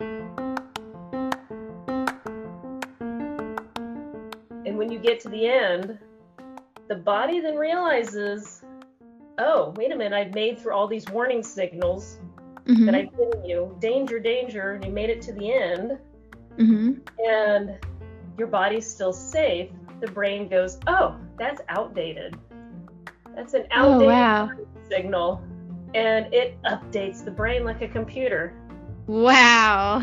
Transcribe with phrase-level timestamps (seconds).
[0.00, 0.36] And
[4.76, 5.98] when you get to the end,
[6.88, 8.62] the body then realizes,
[9.38, 12.20] oh, wait a minute, I've made through all these warning signals
[12.64, 12.86] Mhm.
[12.86, 15.98] that I've given you danger, danger, and you made it to the end,
[16.56, 17.00] Mhm.
[17.26, 17.78] and
[18.38, 19.70] your body's still safe.
[20.00, 22.36] The brain goes, oh, that's outdated.
[23.34, 24.50] That's an Oh outdated wow.
[24.90, 25.42] signal.
[25.94, 28.52] And it updates the brain like a computer.
[29.06, 30.02] Wow.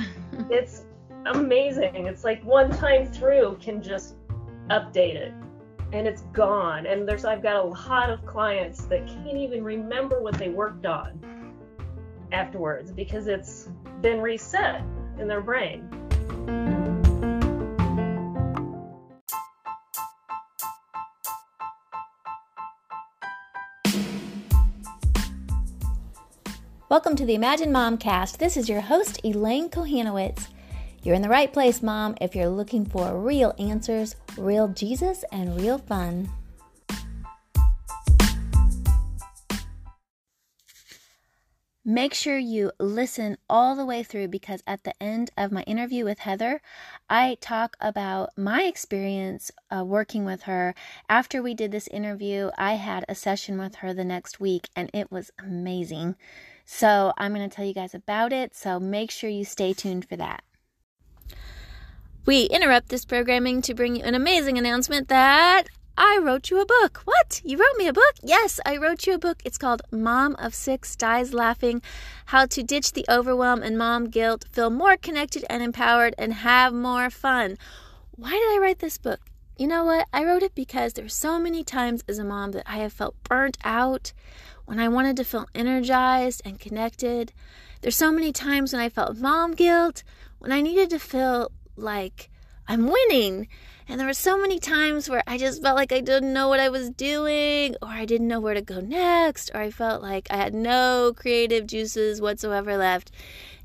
[0.50, 0.86] It's
[1.26, 2.08] amazing.
[2.08, 4.16] It's like one time through can just
[4.70, 5.34] update it
[5.91, 6.86] and it's gone.
[6.86, 10.86] And there's I've got a lot of clients that can't even remember what they worked
[10.86, 11.20] on
[12.32, 13.70] afterwards because it's
[14.02, 14.84] been reset
[15.20, 15.88] in their brain.
[26.94, 28.38] Welcome to the Imagine Mom cast.
[28.38, 30.50] This is your host, Elaine Kohanowitz.
[31.02, 35.60] You're in the right place, Mom, if you're looking for real answers, real Jesus, and
[35.60, 36.30] real fun.
[41.84, 46.05] Make sure you listen all the way through because at the end of my interview
[46.05, 46.62] with Heather,
[47.10, 50.76] I talk about my experience uh, working with her.
[51.10, 54.91] After we did this interview, I had a session with her the next week and
[54.94, 56.18] it was amazing.
[56.66, 58.56] So I'm going to tell you guys about it.
[58.56, 60.44] So make sure you stay tuned for that.
[62.26, 66.66] We interrupt this programming to bring you an amazing announcement that I wrote you a
[66.66, 67.02] book.
[67.06, 67.41] What?
[67.44, 68.16] You wrote me a book?
[68.24, 69.41] Yes, I wrote you a book.
[69.44, 71.81] It's called Mom of Six Dies Laughing
[72.28, 76.74] How to Ditch the Overwhelm and Mom Guilt, Feel More Connected and Empowered, and Have
[76.74, 77.58] More Fun.
[78.16, 79.19] Why did I write this book?
[79.58, 80.08] You know what?
[80.12, 82.94] I wrote it because there were so many times as a mom that I have
[82.94, 84.14] felt burnt out
[84.66, 87.34] when I wanted to feel energized and connected.
[87.81, 90.03] There's so many times when I felt mom guilt,
[90.40, 92.30] when I needed to feel like
[92.68, 93.47] I'm winning.
[93.88, 96.62] And there were so many times where I just felt like I didn't know what
[96.62, 100.28] I was doing, or I didn't know where to go next, or I felt like
[100.29, 103.12] I had no creative juices whatsoever left.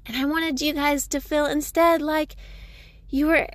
[0.05, 2.35] And I wanted you guys to feel instead like
[3.09, 3.47] you were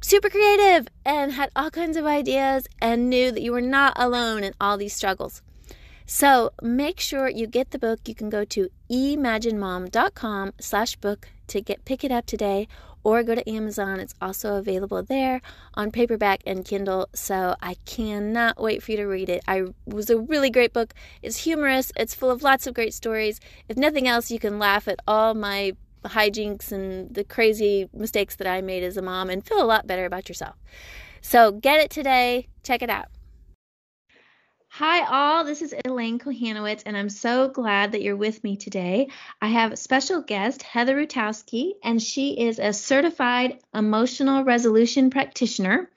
[0.00, 4.42] super creative and had all kinds of ideas and knew that you were not alone
[4.42, 5.40] in all these struggles.
[6.06, 8.00] So make sure you get the book.
[8.06, 12.68] You can go to imaginemom.com slash book to get pick it up today
[13.02, 14.00] or go to Amazon.
[14.00, 15.40] It's also available there
[15.74, 17.08] on paperback and Kindle.
[17.14, 19.42] So I cannot wait for you to read it.
[19.46, 20.94] I it was a really great book.
[21.22, 21.92] It's humorous.
[21.96, 23.40] It's full of lots of great stories.
[23.68, 25.72] If nothing else, you can laugh at all my
[26.04, 29.86] hijinks and the crazy mistakes that I made as a mom and feel a lot
[29.86, 30.56] better about yourself.
[31.22, 32.48] So get it today.
[32.62, 33.06] Check it out.
[34.78, 35.44] Hi, all.
[35.44, 39.06] This is Elaine Kohanowitz, and I'm so glad that you're with me today.
[39.40, 45.88] I have a special guest, Heather Rutowski, and she is a certified emotional resolution practitioner.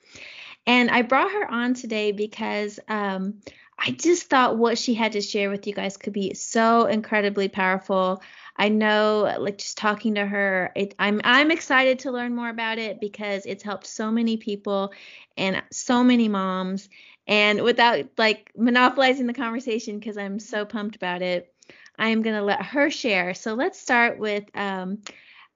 [0.64, 3.40] And I brought her on today because um,
[3.76, 7.48] I just thought what she had to share with you guys could be so incredibly
[7.48, 8.22] powerful.
[8.56, 12.78] I know, like just talking to her, it, I'm I'm excited to learn more about
[12.78, 14.92] it because it's helped so many people
[15.36, 16.88] and so many moms.
[17.28, 21.52] And without like monopolizing the conversation, because I'm so pumped about it,
[21.98, 23.34] I am going to let her share.
[23.34, 25.02] So let's start with um,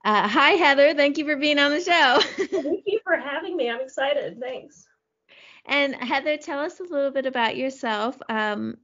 [0.05, 0.93] uh, Hi, Heather.
[0.93, 2.19] Thank you for being on the show.
[2.45, 3.71] Thank you for having me.
[3.71, 4.39] I'm excited.
[4.39, 4.85] Thanks.
[5.65, 8.17] and Heather, tell us a little bit about yourself.
[8.29, 8.77] Um,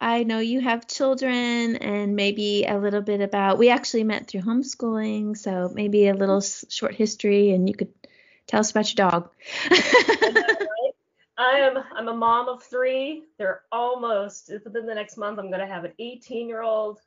[0.00, 3.58] I know you have children, and maybe a little bit about.
[3.58, 7.94] We actually met through homeschooling, so maybe a little short history, and you could
[8.46, 9.30] tell us about your dog.
[11.38, 11.76] I know, right?
[11.94, 13.24] I am I'm a mom of three.
[13.38, 15.38] They're almost within the next month.
[15.38, 17.00] I'm going to have an 18 year old,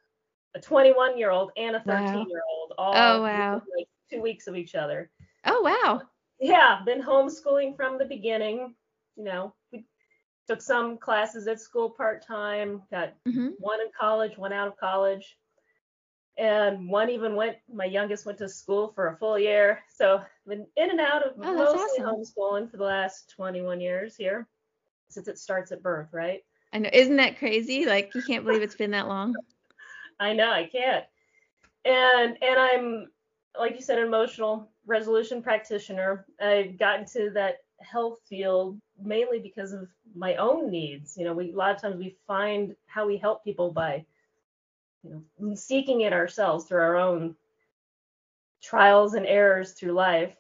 [0.56, 2.30] a 21 year old, and a 13 Wow.
[2.30, 2.74] year old.
[2.78, 3.62] All Oh, wow.
[3.78, 5.12] like two weeks of each other.
[5.46, 6.02] oh wow.
[6.40, 8.76] Yeah, been homeschooling from the beginning.
[9.16, 9.86] You know, we
[10.48, 12.82] took some classes at school part time.
[12.92, 15.38] Got hmm one in college, one out of college.
[16.40, 19.84] And one even went, my youngest went to school for a full year.
[19.94, 22.06] So been in and out of Oh, mostly awesome.
[22.06, 24.48] homeschooling for the last 21 years here,
[25.10, 26.42] since it starts at birth, right?
[26.72, 26.90] I know.
[26.94, 27.86] Isn't that crazy?
[27.86, 29.36] Like you can't believe it's been that long.
[30.20, 31.06] I know, I can't.
[31.84, 33.08] And and I'm,
[33.60, 36.26] like you said, an emotional resolution practitioner.
[36.42, 41.18] I've gotten to that health field mainly because of my own needs.
[41.18, 44.06] You know, we a lot of times we find how we help people by
[45.04, 47.36] you know, seeking it ourselves through our own
[48.62, 50.36] trials and errors through life.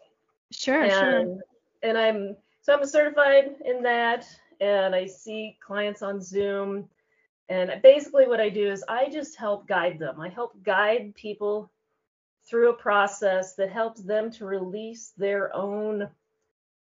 [0.52, 1.38] Sure, and, sure.
[1.84, 4.28] and I'm so I'm certified in that,
[4.60, 6.90] and I see clients on Zoom.
[7.48, 10.20] And basically, what I do is I just help guide them.
[10.20, 11.72] I help guide people
[12.48, 16.10] through a process that helps them to release their own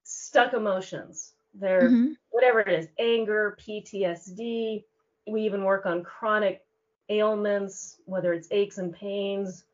[0.04, 4.84] stuck emotions, their hmm whatever it is, anger, PTSD.
[5.28, 6.65] We even work on chronic
[7.10, 9.66] ailments, whether it's aches and pains.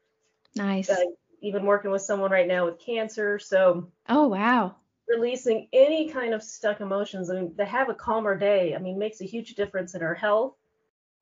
[0.55, 0.89] Nice.
[0.89, 0.95] Uh,
[1.41, 3.39] even working with someone right now with cancer.
[3.39, 4.75] So Oh, wow.
[5.07, 7.29] releasing any kind of stuck emotions.
[7.29, 10.13] I mean, to have a calmer day, I mean, makes a huge difference in our
[10.13, 10.55] health,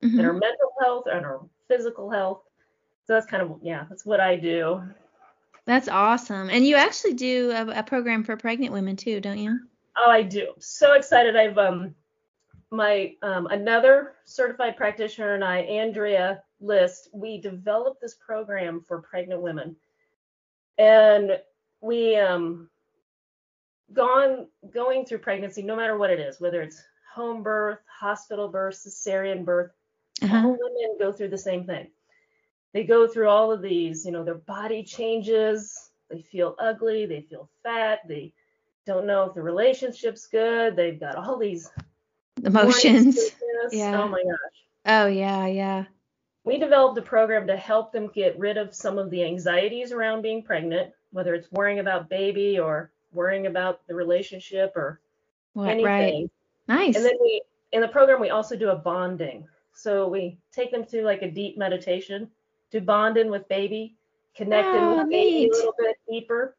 [0.02, 0.24] in Mhm.
[0.24, 2.42] our mental health, and our physical health.
[3.06, 4.82] So that's kind of yeah, that's what I do.
[5.66, 6.50] That's awesome.
[6.50, 9.58] And you actually do a, a program for pregnant women too, don't you?
[9.96, 10.52] Oh, I do.
[10.58, 11.36] So excited.
[11.36, 11.94] I've um
[12.70, 19.42] my um another certified practitioner and I, Andrea List, we developed this program for pregnant
[19.42, 19.76] women.
[20.78, 21.40] And
[21.80, 22.68] we um
[23.92, 26.80] gone going through pregnancy, no matter what it is, whether it's
[27.12, 29.72] home birth, hospital birth, cesarean birth,
[30.22, 30.36] Uh-huh.
[30.36, 31.88] all women go through the same thing.
[32.72, 37.22] They go through all of these, you know, their body changes, they feel ugly, they
[37.22, 38.32] feel fat, they
[38.86, 41.68] don't know if the relationship's good, they've got all these
[42.44, 43.18] Emotions.
[43.70, 44.02] Yeah.
[44.02, 44.36] Oh my gosh.
[44.86, 45.84] Oh, yeah, yeah.
[46.44, 50.22] We developed a program to help them get rid of some of the anxieties around
[50.22, 55.00] being pregnant, whether it's worrying about baby or worrying about the relationship or
[55.52, 55.84] What, anything.
[55.86, 56.30] right.
[56.68, 56.96] Nice.
[56.96, 57.42] And then we
[57.72, 59.46] in the program we also do a bonding.
[59.74, 62.30] So we take them through like a deep meditation
[62.72, 63.94] to bond in with baby,
[64.34, 66.56] connect in Oh, with baby a little bit deeper.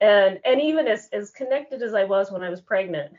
[0.00, 3.12] And and even as as connected as I was when I was pregnant,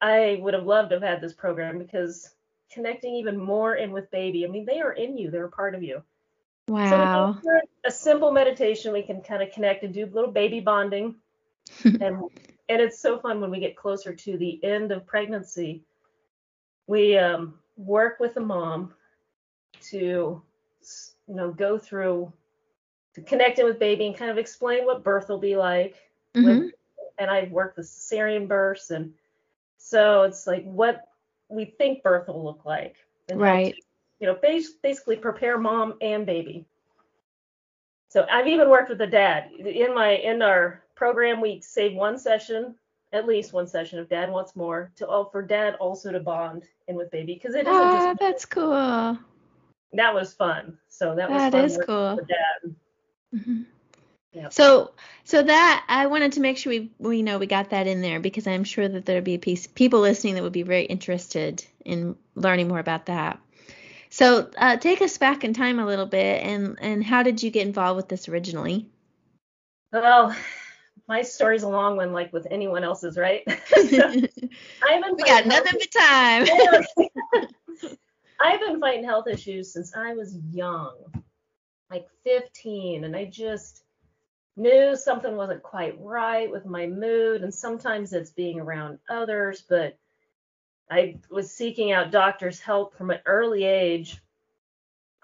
[0.00, 2.30] I would have loved to have had this program because
[2.70, 4.44] connecting even more in with baby.
[4.44, 6.02] I mean, they are in you, they're a part of you.
[6.68, 7.38] Wow.
[7.42, 11.16] through a simple meditation, we can kind of connect and do a little baby bonding.
[11.84, 12.22] and
[12.68, 15.82] and it's so fun when we get closer to the end of pregnancy.
[16.86, 18.92] We um, work with the mom
[19.90, 20.42] to
[21.26, 22.32] you know go through
[23.14, 25.96] to connect in with baby and kind of explain what birth will be like.
[26.34, 26.70] Mhm.
[27.18, 29.14] And I've worked with cesarean births and
[29.86, 31.06] so it's like what
[31.48, 32.96] we think birth will look like.
[33.28, 33.74] and Right.
[33.74, 33.82] to,
[34.20, 36.66] you know, bas- basically prepare mom and baby.
[38.08, 39.50] So I've even worked with the dad.
[39.52, 42.74] In my in our program, we save one session,
[43.12, 46.64] at least one session if dad wants more, to all for dad also to bond
[46.88, 49.18] in with baby because it isn't Ah, just that's cool.
[49.92, 50.78] that was fun.
[50.88, 52.20] So that was That fun is cool.
[52.26, 52.74] dad.
[53.32, 53.62] hmm
[54.36, 54.52] Yep.
[54.52, 54.92] So,
[55.24, 58.20] so that I wanted to make sure we we know we got that in there
[58.20, 61.64] because I'm sure that there'd be a piece people listening that would be very interested
[61.86, 63.40] in learning more about that.
[64.10, 67.50] So, uh, take us back in time a little bit, and and how did you
[67.50, 68.90] get involved with this originally?
[69.90, 70.36] Well,
[71.08, 73.42] my story's a long one, like with anyone else's, right?
[73.74, 76.46] we I've been got nothing but time.
[78.38, 80.94] I've been fighting health issues since I was young,
[81.90, 83.85] like 15, and I just
[84.56, 89.98] knew something wasn't quite right with my mood, and sometimes it's being around others, but
[90.90, 94.20] I was seeking out doctors' help from an early age.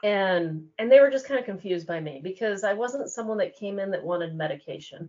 [0.05, 3.57] And and they were just kind of confused by me because I wasn't someone that
[3.57, 5.09] came in that wanted medication.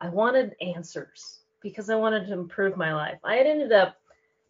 [0.00, 3.18] I wanted answers because I wanted to improve my life.
[3.22, 3.96] I had ended up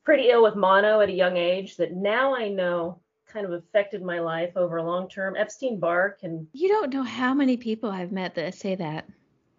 [0.05, 3.01] pretty ill with mono at a young age that now I know
[3.37, 5.37] kind of affected my life over a long term.
[5.37, 9.07] Epstein Barr can You don't know how many people I've met that say that.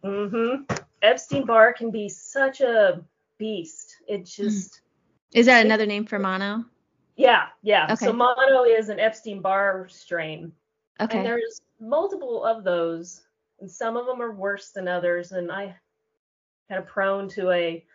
[0.04, 0.64] Mm-hmm.
[1.04, 3.04] Epstein Barr can be such a
[3.38, 3.98] beast.
[4.08, 4.82] It just
[5.32, 6.66] Is that another name for mono?
[7.18, 7.86] yeah, yeah.
[7.92, 8.06] Okay.
[8.06, 10.52] So mono is an Epstein Barr strain.
[11.00, 11.18] Okay.
[11.18, 13.22] And there's multiple of those,
[13.60, 15.34] and some of them are worse than others.
[15.34, 15.76] And I
[16.68, 17.86] kind of prone to a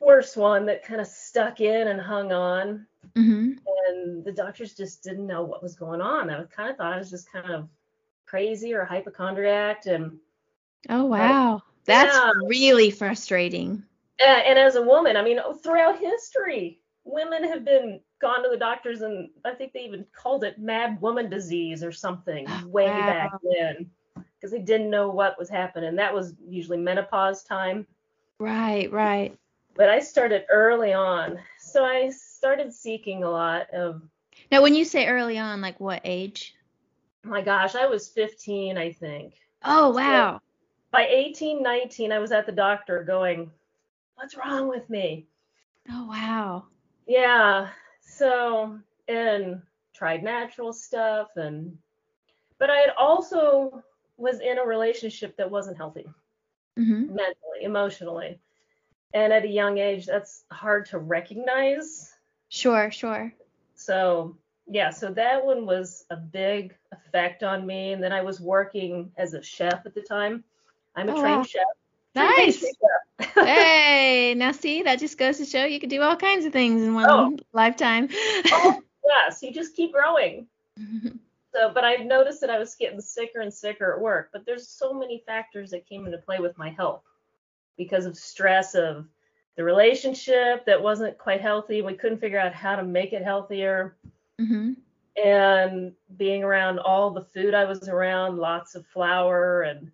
[0.00, 2.86] worse one that kind of stuck in and hung on.
[3.14, 3.52] hmm
[3.88, 6.30] And the doctors just didn't know what was going on.
[6.30, 7.68] I kind of thought I was just kind of
[8.26, 9.86] crazy or hypochondriac.
[9.86, 10.18] And
[10.88, 11.62] Oh wow.
[11.86, 12.32] That's Yeah.
[12.48, 13.84] really frustrating.
[14.20, 18.56] and and as a woman, I mean, throughout history, women have been gone to the
[18.56, 23.02] doctors, and I think they even called it mad woman disease or something way Wow.
[23.02, 25.96] back then, because they didn't know what was happening.
[25.96, 27.86] That was usually menopause time.
[28.38, 29.36] Right, right.
[29.76, 34.00] But I started early on, so I started seeking a lot of.
[34.52, 36.54] Now, when you say early on, like what age?
[37.24, 39.34] My gosh, I was 15, I think.
[39.64, 40.40] Oh, wow.
[40.92, 43.50] By 18, 19, I was at the doctor going,
[44.14, 45.26] "What's wrong with me?"
[45.90, 46.64] Oh, wow.
[47.06, 47.68] Yeah.
[48.00, 48.78] So,
[49.08, 49.60] and
[49.92, 51.76] tried natural stuff and
[52.58, 53.82] but I had also
[54.16, 56.06] was in a relationship that wasn't healthy
[56.76, 58.38] hmm mentally, emotionally.
[59.14, 62.14] And at a young age that's hard to recognize.
[62.48, 63.32] Sure, sure.
[63.74, 64.36] So,
[64.66, 67.92] yeah, so that one was a big effect on me.
[67.92, 70.44] And then I was working as a chef at the time.
[70.96, 71.42] I'm a Oh, trained wow.
[71.44, 71.62] chef.
[72.14, 72.60] Nice.
[72.60, 73.34] chef.
[73.46, 76.82] hey, now see, that just goes to show you can do all kinds of things
[76.82, 77.36] in one Oh.
[77.52, 78.08] lifetime.
[78.12, 80.46] oh, yes, you just keep growing.
[81.54, 84.28] So, but I noticed that I was getting sicker and sicker at work.
[84.34, 87.02] But there's so many factors that came into play with my health
[87.78, 89.06] because of stress of
[89.58, 91.82] the relationship that wasn't quite healthy.
[91.82, 93.96] We couldn't figure out how to make it healthier.
[94.38, 94.74] hmm
[95.22, 99.90] And being around all the food I was around, lots of flour and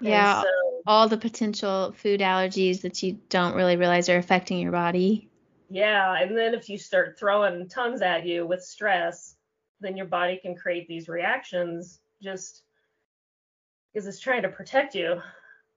[0.00, 0.48] and Yeah, so,
[0.86, 5.28] all the potential food allergies that you don't really realize are affecting your body.
[5.68, 9.36] yeah, and then if you start throwing tons at you with stress,
[9.80, 12.62] then your body can create these reactions just
[13.92, 15.20] because it's trying to protect you.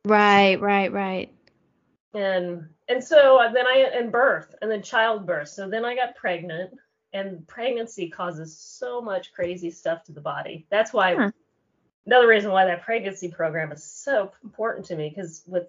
[0.06, 1.34] Right, right, right.
[2.14, 5.50] And and so uh, then I and birth and then childbirth.
[5.50, 6.72] So then I got pregnant,
[7.14, 10.66] and pregnancy causes so much crazy stuff to the body.
[10.70, 11.32] That's why Huh.
[12.06, 15.68] another reason why that pregnancy program is so important to me because with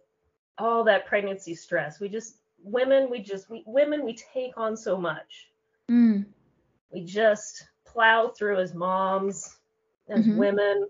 [0.59, 4.97] all that pregnancy stress, we just women we just we women we take on so
[4.97, 5.51] much.
[5.91, 6.27] Mm.
[6.91, 9.57] We just plow through as moms,
[10.09, 10.37] as Mhm.
[10.37, 10.89] women.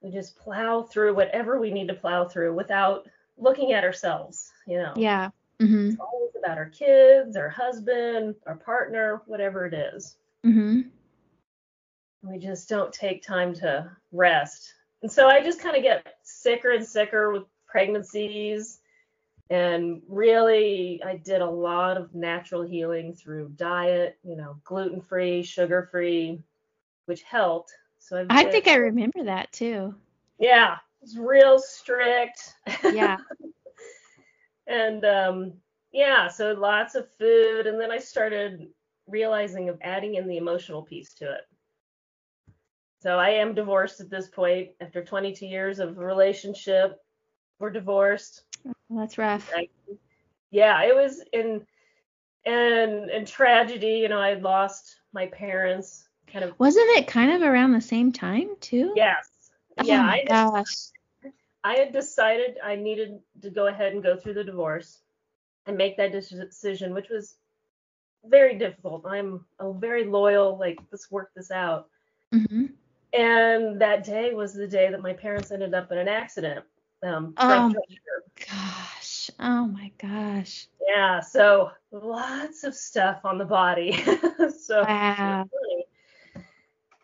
[0.00, 3.06] We just plow through whatever we need to plow through without
[3.40, 4.92] looking at ourselves, you know.
[4.96, 5.30] Yeah.
[5.60, 10.16] hmm It's always about our kids, our husband, our partner, whatever it is.
[10.44, 10.82] hmm
[12.22, 14.74] We just don't take time to rest.
[15.02, 18.80] And so I just kind of get sicker and sicker with pregnancies.
[19.48, 25.42] And really, I did a lot of natural healing through diet, you know, gluten free,
[25.42, 26.40] sugar free,
[27.06, 27.72] which helped.
[27.98, 29.94] So I've I think I remember that too.
[30.38, 32.54] yeah, it's real strict.
[32.84, 33.16] Yeah.
[34.66, 35.52] and um,
[35.92, 38.68] yeah, so lots of food, and then I started
[39.06, 41.42] realizing of adding in the emotional piece to it.
[43.02, 47.00] So I am divorced at this point after 22 years of a relationship.
[47.58, 48.42] We're divorced.
[48.90, 49.50] That's rough.
[49.54, 49.68] I,
[50.50, 51.66] yeah, it was in
[52.44, 53.98] and and tragedy.
[53.98, 56.08] You know, I had lost my parents.
[56.26, 58.92] Kind of Wasn't it kind of around the same time too?
[58.94, 59.29] yes,
[59.86, 60.02] yeah.
[60.02, 60.90] my I gosh.
[61.64, 65.00] I had decided I needed to go ahead and go through the divorce
[65.66, 67.36] and make that decision, which was
[68.24, 69.04] very difficult.
[69.06, 71.88] I'm a very loyal, like, let's work this out.
[72.32, 72.66] hmm
[73.12, 76.64] And that day was the day that my parents ended up in an accident.
[77.02, 77.74] Um, Oh my.
[78.48, 79.30] Gosh.
[79.38, 80.68] Oh my gosh.
[80.88, 83.92] yeah, so lots of stuff on the body.
[84.64, 85.48] so Wow.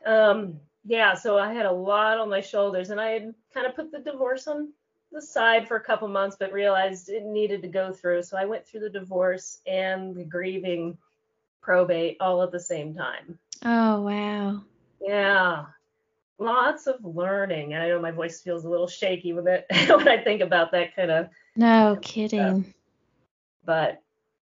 [0.07, 3.75] um yeah so i had a lot on my shoulders and i had kind of
[3.77, 4.69] put the divorce on
[5.13, 8.45] the side for a couple months but realized it needed to go through so i
[8.45, 10.97] went through the divorce and the grieving
[11.63, 14.63] probate all at the same time Oh wow.
[15.01, 15.65] yeah
[16.39, 20.09] lots of learning and i know my voice feels a little shaky with it when
[20.09, 22.75] i think about that kind of No kidding.
[23.65, 24.03] but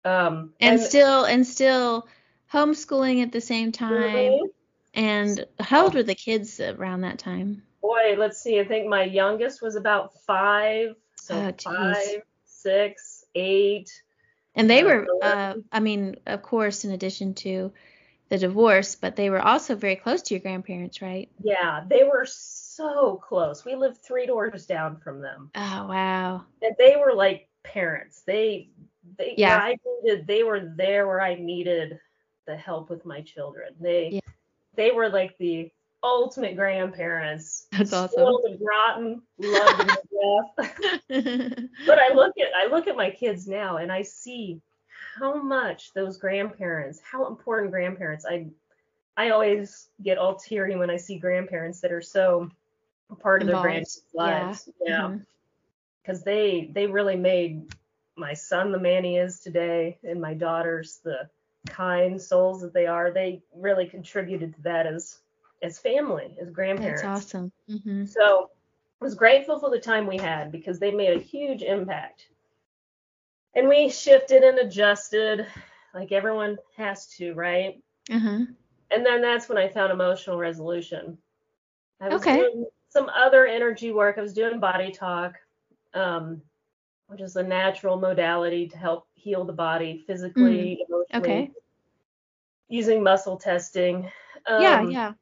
[0.05, 2.07] um And still and still
[2.53, 4.31] homeschooling at the same time.
[4.33, 4.49] Mhm.
[4.93, 7.63] And how old were the kids around that time?
[7.81, 13.89] boy let's see i think my youngest was about five so Oh, five six eight
[14.55, 17.71] And they were, uh, I mean, of course, in addition to
[18.27, 21.29] the divorce, but they were also very close to your grandparents, right?
[21.41, 23.63] Yeah, they were so close.
[23.63, 25.51] We lived three doors down from them.
[25.55, 26.43] Oh, wow.
[26.61, 28.21] And they were like parents.
[28.25, 28.69] They
[29.17, 29.57] they Yeah.
[29.57, 31.99] I needed they were there where I needed
[32.45, 33.75] the help with my children.
[33.79, 34.28] They Yeah.
[34.79, 35.69] They were like the
[36.01, 37.67] ultimate grandparents.
[37.73, 38.13] That's awesome.
[38.13, 40.73] Spoiled and rotten, loved them to
[41.07, 41.69] death.
[41.85, 44.61] But I look at I look at my kids now and I see
[45.17, 48.25] how much those grandparents, how important grandparents.
[48.25, 48.47] I
[49.17, 52.49] I always get all teary when I see grandparents that are so
[53.11, 54.69] a part of their grandkids' lives.
[54.81, 55.17] Yeah.
[56.01, 56.29] Because mm-hmm.
[56.29, 57.75] they they really made
[58.15, 61.27] my son the man he is today and my daughters the
[61.67, 63.11] kind souls that they are.
[63.11, 65.19] They really contributed to that as
[65.61, 67.01] as family, as grandparents.
[67.01, 67.51] That's awesome.
[67.67, 68.49] hmm So
[69.01, 72.27] I was grateful for the time we had because they made a huge impact.
[73.55, 75.47] And we shifted and adjusted
[75.93, 77.81] like everyone has to, right?
[78.11, 78.45] Uh-huh.
[78.91, 81.17] And then that's when I found emotional resolution.
[81.99, 82.27] I was Okay.
[82.27, 84.17] doing some other energy work.
[84.17, 85.35] I was doing body talk,
[85.93, 86.41] um,
[87.09, 91.19] which is a natural modality to help heal the body physically, emotionally, Mm.
[91.19, 91.51] Okay.
[92.69, 94.05] using muscle testing.
[94.47, 95.13] Um, yeah, yeah.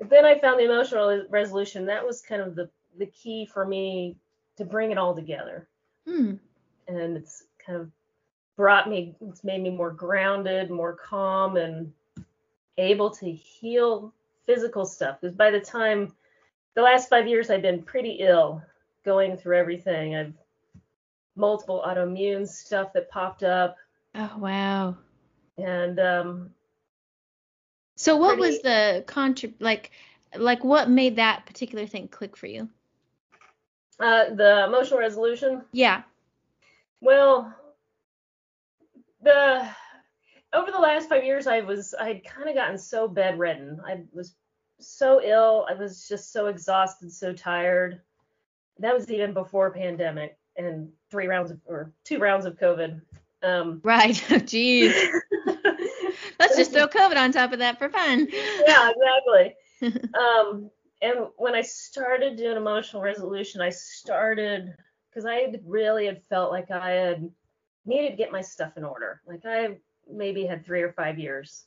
[0.00, 1.86] then I found the emotional resolution.
[1.86, 2.68] That was kind of the
[2.98, 4.16] the key for me
[4.56, 5.68] to bring it all together,
[6.06, 6.34] Hmm.
[6.88, 7.90] and it's kind of
[8.56, 11.92] brought me, it's made me more grounded, more calm, and
[12.78, 14.12] able to heal
[14.44, 15.20] physical stuff.
[15.20, 16.12] Because by the time
[16.74, 18.60] the last five years, I've been pretty ill,
[19.04, 20.16] going through everything.
[20.16, 20.34] I've
[21.40, 23.76] multiple autoimmune stuff that popped up,
[24.14, 24.96] Oh wow.
[25.58, 26.50] and um,
[27.96, 29.90] So what Pretty- was the contrib like
[30.36, 32.68] like what made that particular thing click for you?
[33.98, 35.62] uh, the emotional resolution.
[35.72, 36.02] Yeah.
[37.00, 37.52] Well,
[39.22, 39.66] the
[40.52, 43.80] over the last five years, I was I had kind of gotten so bedridden.
[43.86, 44.34] I was
[44.80, 45.66] so ill.
[45.68, 48.00] I was just so exhausted, so tired.
[48.78, 53.00] That was even before pandemic and three rounds of or two rounds of COVID.
[53.42, 54.14] Um, Right.
[54.28, 54.92] Jeez.
[56.38, 58.28] Let's just throw COVID on top of that for fun.
[58.30, 59.54] yeah, exactly.
[60.14, 60.70] um,
[61.02, 64.74] and when I started doing emotional resolution, I started
[65.08, 67.30] because I really had felt like I had
[67.86, 69.20] needed to get my stuff in order.
[69.26, 69.78] Like I
[70.10, 71.64] maybe had three or five years,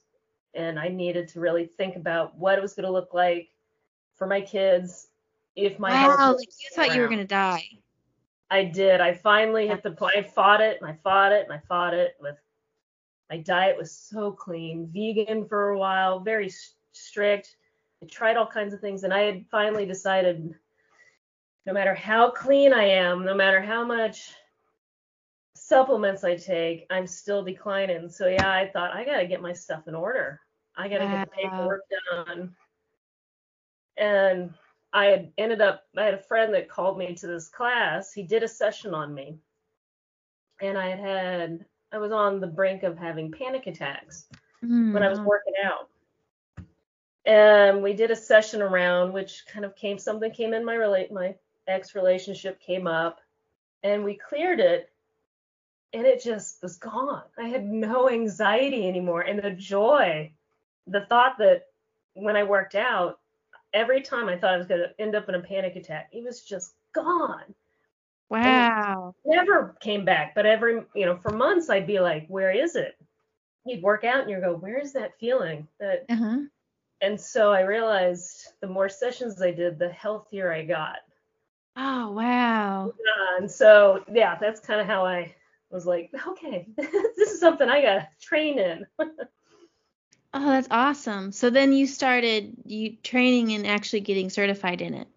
[0.54, 3.50] and I needed to really think about what it was going to look like
[4.16, 5.08] for my kids
[5.56, 7.63] if my wow, like you thought you were gonna die.
[8.50, 9.02] I did.
[9.02, 10.16] I finally hit the point.
[10.16, 12.38] I fought it and I fought it and I fought it with
[13.30, 16.52] my diet was so clean, vegan for a while, very
[16.92, 17.56] strict.
[18.04, 20.54] I tried all kinds of things and I had finally decided
[21.66, 24.34] no matter how clean I am, no matter how much
[25.56, 28.10] supplements I take, I'm still declining.
[28.10, 30.40] So yeah, I thought I got to get my stuff in order.
[30.76, 31.82] I got to get the paperwork
[32.12, 32.56] done.
[33.98, 34.54] And
[34.94, 38.14] I had ended up, I had a friend that called me to this class.
[38.14, 39.40] He did a session on me.
[40.62, 44.28] And I had had, I was on the brink of having panic attacks
[44.62, 45.26] when I was Mm.
[45.26, 45.90] working out.
[47.26, 51.12] And we did a session around which kind of came, something came in my relate,
[51.12, 51.36] my
[51.68, 53.20] ex relationship came up
[53.82, 54.92] and we cleared it
[55.94, 57.24] and it just was gone.
[57.38, 59.22] I had no anxiety anymore.
[59.22, 60.34] And the joy,
[60.88, 61.68] the thought that
[62.14, 63.20] when I worked out,
[63.74, 66.24] every time I thought I was going to end up in a panic attack, it
[66.24, 67.53] was just gone.
[68.30, 69.15] Wow.
[69.25, 70.34] Never came back.
[70.36, 72.95] But every, you know, for months, I'd be like, where is it?
[73.65, 75.67] You'd work out and you'd go, where is that feeling?
[75.80, 76.39] That, Uh-huh.
[77.02, 80.98] and so I realized the more sessions I did, the healthier I got.
[81.76, 82.93] Oh wow.
[83.39, 85.34] And so, yeah, that's kind of how I
[85.71, 88.86] was like, okay, this is something I got to train in.
[90.34, 91.32] Oh, that's awesome.
[91.32, 95.08] So then you started you training and actually getting certified in it.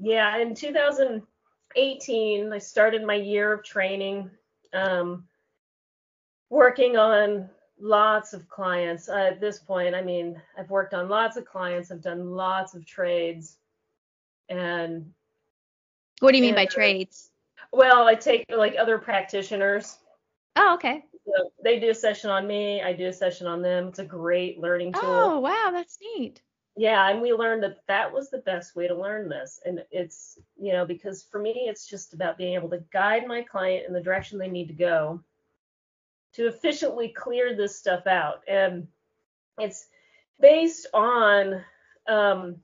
[0.00, 4.30] Yeah, in 2018, I started my year of training,
[4.72, 5.24] um,
[6.50, 7.48] working on
[7.80, 9.08] lots of clients.
[9.08, 12.74] Uh, at this point, I mean, I've worked on lots of clients, I've done lots
[12.74, 13.56] of trades,
[14.48, 15.12] and
[16.20, 17.30] What do you mean by trades?
[17.72, 19.98] well, I take like other practitioners.
[20.56, 21.04] Oh, okay.
[21.36, 23.88] So they do a session on me, I do a session on them.
[23.88, 25.02] It's a great learning tool.
[25.04, 26.40] Oh, wow, that's neat.
[26.76, 30.38] yeah and we learned that that was the best way to learn this and it's
[30.56, 33.92] you know because for me it's just about being able to guide my client in
[33.92, 35.20] the direction they need to go
[36.34, 38.86] to efficiently clear this stuff out and
[39.58, 39.88] it's
[40.40, 41.64] based on
[42.08, 42.56] um,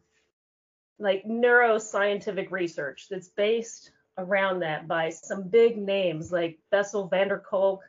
[0.98, 7.38] like neuroscientific research that's based around that by some big names like Bessel van der
[7.40, 7.80] Kolk,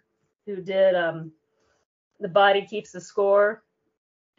[0.46, 1.32] who did um,
[2.20, 3.64] The Body Keeps the Score.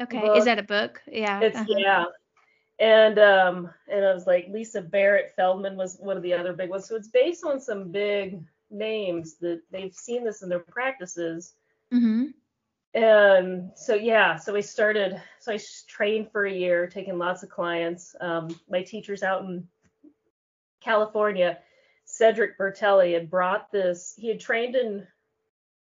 [0.01, 0.21] Okay.
[0.21, 0.37] book.
[0.37, 1.03] Is that a book?
[1.07, 1.41] Yeah.
[1.41, 1.75] It's uh-huh.
[1.77, 2.05] yeah.
[2.79, 6.69] And um and I was like Lisa Barrett Feldman was one of the other big
[6.69, 6.87] ones.
[6.87, 11.55] So it's based on some big names that they've seen this in their practices.
[11.93, 12.35] Mhm.
[12.93, 17.49] And so yeah, so I started so I trained for a year, taking lots of
[17.49, 18.15] clients.
[18.21, 19.67] Um my teachers out in
[20.83, 21.59] California,
[22.05, 25.07] Cedric Bertelli had brought this, he had trained in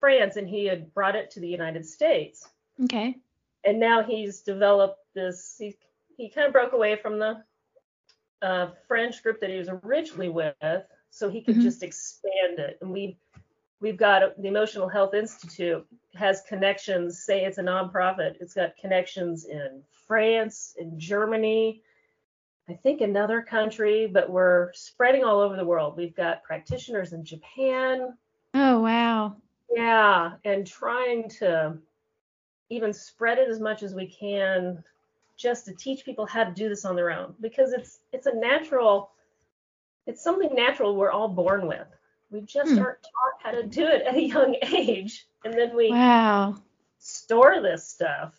[0.00, 2.48] France and he had brought it to the United States
[2.84, 3.16] Okay.
[3.64, 5.76] and now he's developed this he,
[6.16, 7.42] he kind of broke away from the
[8.42, 10.54] uh, french group that he was originally with
[11.10, 11.62] so he could Mhm.
[11.62, 13.16] just expand it and we
[13.80, 19.46] we've got the emotional health institute has connections say it's a nonprofit it's got connections
[19.46, 21.82] in france in germany
[22.68, 27.24] i think another country but we're spreading all over the world we've got practitioners in
[27.24, 28.16] japan
[28.54, 29.36] Oh, wow.
[29.74, 31.76] Yeah, and trying to
[32.70, 34.82] even spread it as much as we can
[35.36, 38.34] just to teach people how to do this on their own because it's it's a
[38.34, 39.10] natural
[40.06, 41.86] it's something natural we're all born with.
[42.30, 42.78] We just Hmm.
[42.78, 46.56] aren't taught how to do it at a young age and then we Wow.
[46.98, 48.34] store this stuff.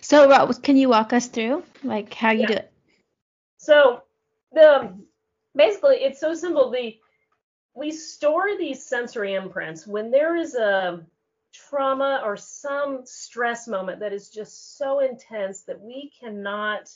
[0.00, 2.46] So, can you walk us through like how you Yeah.
[2.46, 2.72] do it?
[3.56, 4.02] So
[4.52, 4.92] the
[5.54, 6.70] basically it's so simple.
[6.70, 6.98] The
[7.74, 11.04] we store these sensory imprints when there is a
[11.52, 16.90] trauma or some stress moment that is just so intense that we cannot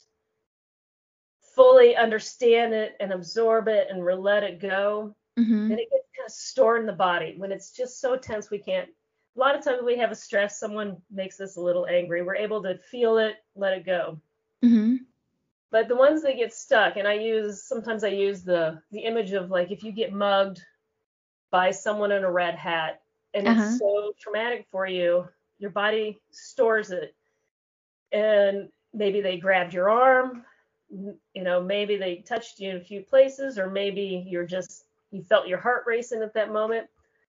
[1.54, 5.68] fully understand it and absorb it and let it go, Mm-hmm.
[5.68, 7.34] then it gets kind of stored in the body.
[7.36, 8.88] When it's just so tense, we can't.
[9.36, 12.22] A lot of times we have a stress, someone makes us a little angry.
[12.22, 14.18] We're able to feel it, let it go.
[14.64, 14.96] Mm-hmm.
[15.70, 19.32] But the ones that get stuck, and I use sometimes I use the the image
[19.32, 20.62] of like if you get mugged
[21.50, 23.02] by someone in a red hat
[23.34, 23.48] and Uh-huh.
[23.48, 25.26] it's so traumatic for you,
[25.58, 27.14] your body stores it.
[28.12, 30.44] And maybe they grabbed your arm,
[30.90, 35.22] you know, maybe they touched you in a few places, or maybe you're just you
[35.24, 36.88] felt your heart racing at that moment.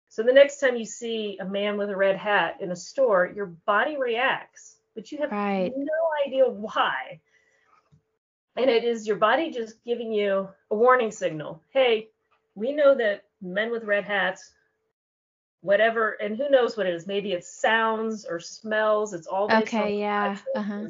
[0.10, 3.32] So the next time you see a man with a red hat in a store,
[3.36, 5.76] your body reacts, but you have Right.
[5.76, 5.94] no
[6.26, 7.20] idea why.
[8.58, 11.62] And it is your body just giving you a warning signal.
[11.70, 12.10] Hey,
[12.56, 14.52] we know that men with red hats,
[15.62, 17.06] whatever, and who knows what it is.
[17.06, 19.14] Maybe it's sounds or smells.
[19.14, 20.38] It's all Okay, yeah.
[20.56, 20.88] Uh-huh.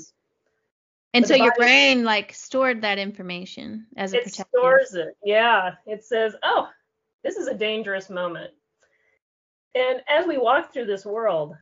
[1.14, 4.46] And But so your body- brain like stored that information as a It protective.
[4.58, 5.18] stores it.
[5.24, 5.76] Yeah.
[5.86, 6.70] It says, oh,
[7.24, 8.52] this is a dangerous moment.
[9.76, 11.56] And as we walk through this world,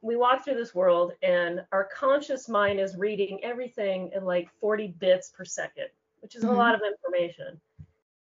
[0.00, 4.88] we walk through this world and our conscious mind is reading everything in like 40
[4.98, 5.88] bits per second,
[6.20, 6.50] which is Mhm.
[6.50, 7.60] a lot of information.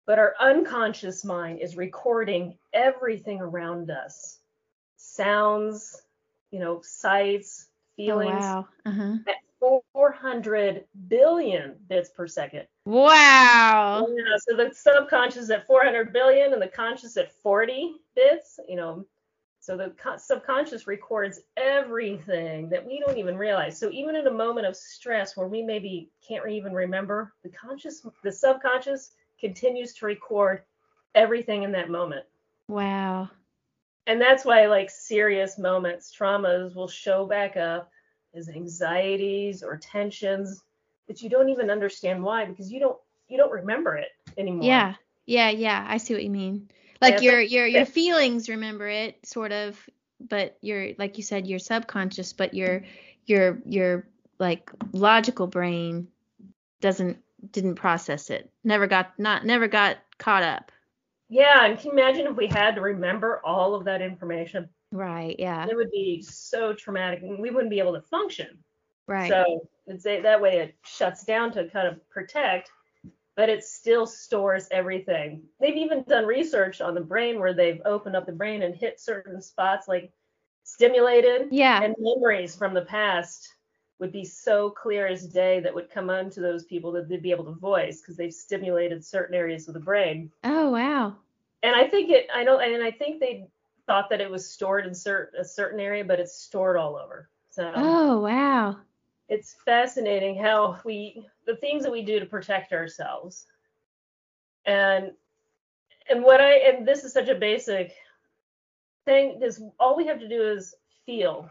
[0.07, 4.41] But our unconscious mind is recording everything around us
[4.97, 6.03] sounds,
[6.51, 8.69] you know, sights, Oh, feelings wow.
[8.87, 9.17] Uh-huh.
[9.27, 12.67] at 400 billion bits per second.
[12.87, 14.07] Wow.
[14.09, 19.05] Yeah, so the subconscious at 400 billion and the conscious at 40 bits, you know.
[19.61, 23.79] So the subconscious records everything that we don't even realize.
[23.79, 28.05] So even in a moment of stress where we maybe can't even remember, the conscious,
[28.25, 30.63] the subconscious continues to record
[31.15, 32.25] everything in that moment.
[32.69, 33.29] Wow.
[34.07, 37.91] And that's why like serious moments, traumas will show back up
[38.35, 40.63] as anxieties or tensions
[41.07, 44.65] that you don't even understand why because you don't you don't remember it anymore.
[44.65, 44.95] Yeah.
[45.27, 45.87] Yeah, yeah.
[45.89, 46.69] I see what you mean.
[47.01, 49.79] Like it's your like- your your feelings remember it sort of,
[50.21, 52.83] but your like you said your subconscious, but your
[53.27, 54.07] your your
[54.39, 56.09] like logical brain
[56.81, 57.19] doesn't
[57.53, 58.51] didn't process it.
[58.65, 60.73] Never got not never got caught up.
[61.29, 64.69] Yeah, and can you imagine if we had to remember all of that information?
[64.93, 65.37] Right.
[65.39, 65.67] Yeah.
[65.71, 68.59] It would be so traumatic and we wouldn't be able to function.
[69.07, 69.31] Right.
[69.31, 72.73] So it's a, that way it shuts down to kind of protect,
[73.41, 75.41] but it still stores everything.
[75.59, 79.01] They've even done research on the brain where they've opened up the brain and hit
[79.01, 80.13] certain spots like
[80.63, 81.83] stimulated yeah.
[81.83, 83.55] and memories from the past
[83.99, 87.31] would be so clear as day that would come onto those people that they'd be
[87.31, 90.31] able to voice because they've stimulated certain areas of the brain.
[90.45, 91.17] oh wow.
[91.63, 93.47] And I think it, I know, and I think they
[93.87, 97.31] thought that it was stored in certain a certain area, but it's stored all over.
[97.49, 98.77] So Oh wow.
[99.31, 103.47] It's fascinating how we the things that we do to protect ourselves
[104.67, 105.13] and
[106.11, 107.95] and what i and this is such a basic
[109.07, 110.75] thing is all we have to do is
[111.07, 111.49] feel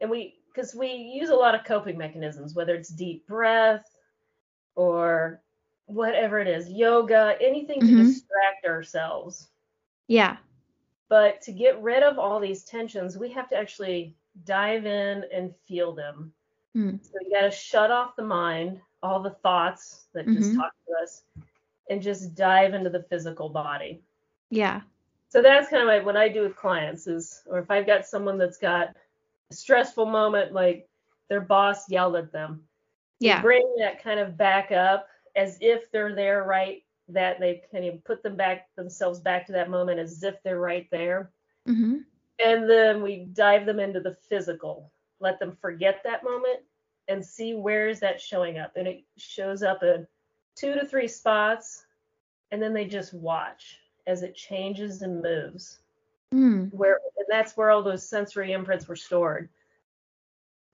[0.00, 3.84] and we because we use a lot of coping mechanisms whether it's deep breath
[4.74, 5.42] or
[5.86, 7.98] whatever it is yoga anything to Mhm.
[7.98, 9.48] distract ourselves
[10.08, 10.38] Yeah.
[11.08, 15.54] but to get rid of all these tensions we have to actually dive in and
[15.66, 16.32] feel them
[16.74, 16.96] Hmm.
[17.02, 20.56] so you got to shut off the mind, all the thoughts that just Mhm.
[20.56, 21.22] talk to us,
[21.90, 24.02] and just dive into the physical body.
[24.50, 24.82] Yeah.
[25.30, 28.06] So that's kind of like what I do with clients is, or if I've got
[28.06, 28.94] someone that's got
[29.50, 30.88] a stressful moment, like
[31.28, 32.66] their boss yelled at them,
[33.20, 33.42] Yeah.
[33.42, 38.04] bring that kind of back up as if they're there right, that they kind of
[38.04, 41.30] put them back themselves back to that moment as if they're right there.
[41.66, 41.98] Mm-hmm.
[42.44, 46.60] And then we dive them into the physical, let them forget that moment
[47.08, 48.72] and see where is that showing up.
[48.76, 50.06] And it shows up in
[50.54, 51.84] two to three spots.
[52.50, 55.78] And then they just watch as it changes and moves.
[56.34, 56.72] Mm.
[56.72, 59.48] Where and that's where all those sensory imprints were stored.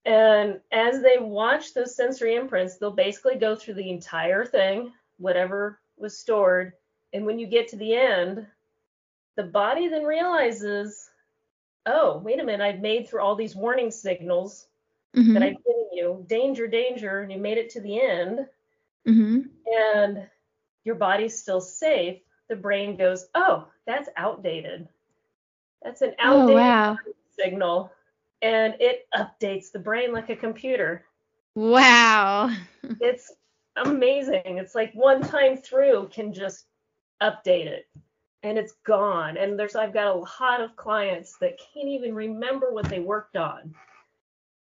[0.05, 5.81] And as they watch those sensory imprints, they'll basically go through the entire thing, whatever
[5.97, 6.75] was stored.
[7.13, 8.47] And when you get to the end,
[9.37, 11.04] the body then realizes,
[11.87, 14.69] oh, wait a minute, I've made through all these warning signals
[15.15, 15.35] Mhm.
[15.35, 18.49] that I've given you, danger, danger, and you made it to the end,
[19.07, 19.49] Mhm.
[19.67, 20.29] and
[20.85, 22.21] your body's still safe.
[22.49, 24.89] The brain goes, oh, that's outdated.
[25.83, 26.99] That's an Oh outdated wow.
[27.39, 27.93] signal.
[28.43, 31.05] And it updates the brain like a computer.
[31.55, 32.51] Wow.
[33.01, 33.33] It's
[33.77, 34.59] amazing.
[34.59, 36.67] It's like one time through can just
[37.23, 37.89] update it.
[38.45, 39.37] And it's gone.
[39.37, 43.37] And there's I've got a lot of clients that can't even remember what they worked
[43.37, 43.75] on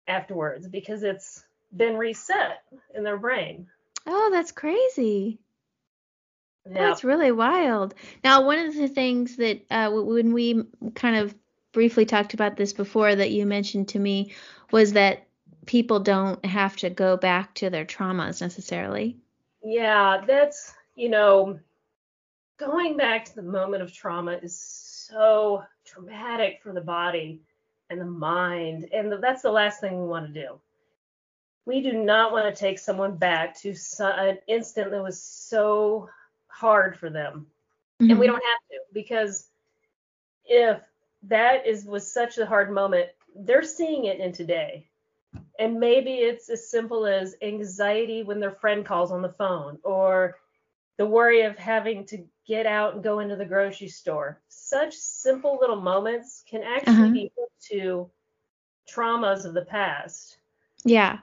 [0.07, 1.45] afterwards because it's
[1.77, 2.63] been reset
[2.95, 3.67] in their brain.
[4.07, 5.39] Oh, that's crazy.
[6.65, 7.95] That's really wild.
[8.23, 11.33] Now, one of the things that uh, when we kind of
[11.71, 14.33] briefly talked about this before that you mentioned to me
[14.71, 15.27] was that
[15.65, 19.17] people don't have to go back to their traumas necessarily.
[19.63, 21.59] Yeah, that's, you know,
[22.59, 27.41] going back to the moment of trauma is so traumatic for the body
[27.89, 28.89] and the mind.
[28.93, 30.59] And that's the last thing we want to do.
[31.65, 36.09] We do not want to take someone back to an instant that was so
[36.47, 37.47] hard for them.
[37.99, 38.31] And we Mhm.
[38.31, 39.49] don't have to because
[40.45, 40.81] if
[41.23, 44.89] that is was such a hard moment, they're seeing it in today.
[45.59, 50.39] And maybe it's as simple as anxiety when their friend calls on the phone or
[50.99, 54.41] the worry of having to get out and go into the grocery store.
[54.49, 57.13] Such simple little moments can actually Uh-huh.
[57.13, 58.11] be hooked to
[58.85, 60.39] traumas of the past.
[60.83, 61.19] Yeah.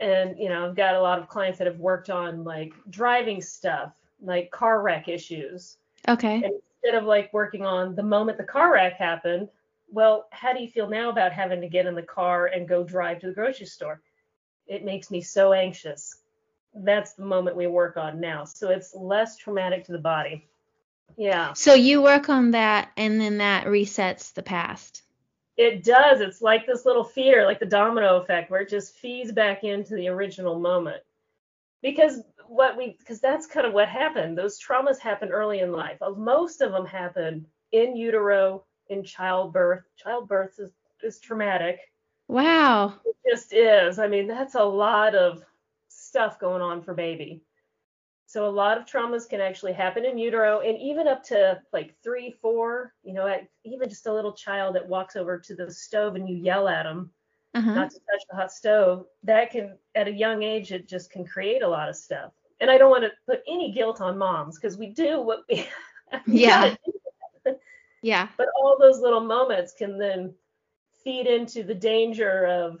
[0.00, 3.42] And, you know, I've got a lot of clients that have worked on like driving
[3.42, 5.76] stuff, like car wreck issues.
[6.08, 6.36] Okay.
[6.36, 9.50] And instead of like working on the moment the car wreck happened,
[9.90, 12.82] well, how do you feel now about having to get in the car and go
[12.82, 14.00] drive to the grocery store?
[14.66, 16.23] It makes me so anxious.
[16.74, 18.44] That's the moment we work on now.
[18.44, 20.46] So it's less traumatic to the body.
[21.16, 25.02] Yeah, So you work on that and then that resets the past.
[25.56, 26.20] it does.
[26.20, 29.94] It's like this little fear, like the domino effect, where it just feeds back into
[29.94, 31.02] the original moment.
[31.82, 34.36] Because what we, because that's kind of what happened.
[34.36, 35.98] Those traumas happen early in life.
[36.02, 39.84] Uh, Most of them happen in utero, in childbirth.
[39.96, 40.70] Childbirth is,
[41.02, 41.78] is traumatic.
[42.26, 42.94] Wow.
[43.04, 43.98] It just is.
[44.00, 45.44] I mean, that's a lot of
[46.14, 47.42] stuff going on for baby.
[48.26, 51.96] So a lot of traumas can actually happen in utero and even up to like
[52.04, 55.68] three, four, you know, at, even just a little child that walks over to the
[55.72, 57.10] stove and you yell at them
[57.54, 57.74] Uh-huh.
[57.74, 61.24] not to touch the hot stove, that can, at a young age, it just can
[61.24, 62.30] create a lot of stuff.
[62.60, 65.66] And I don't want to put any guilt on moms because we do what we,
[66.28, 66.76] we Yeah.
[68.02, 68.28] Yeah.
[68.36, 70.32] But all those little moments can then
[71.02, 72.78] feed into the danger of,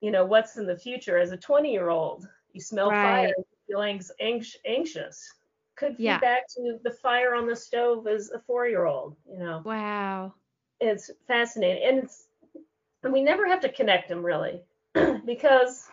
[0.00, 2.26] you know, what's in the future as a 20 year old.
[2.54, 3.02] You smell Right.
[3.02, 5.34] fire, you feel anx- anx- anxious.
[5.76, 6.20] Could feed Yeah.
[6.20, 9.60] back to the fire on the stove as a four year old, you know.
[9.64, 10.34] Wow.
[10.80, 11.82] It's fascinating.
[11.88, 12.28] And it's,
[13.02, 14.62] and we never have to connect them really
[15.26, 15.90] because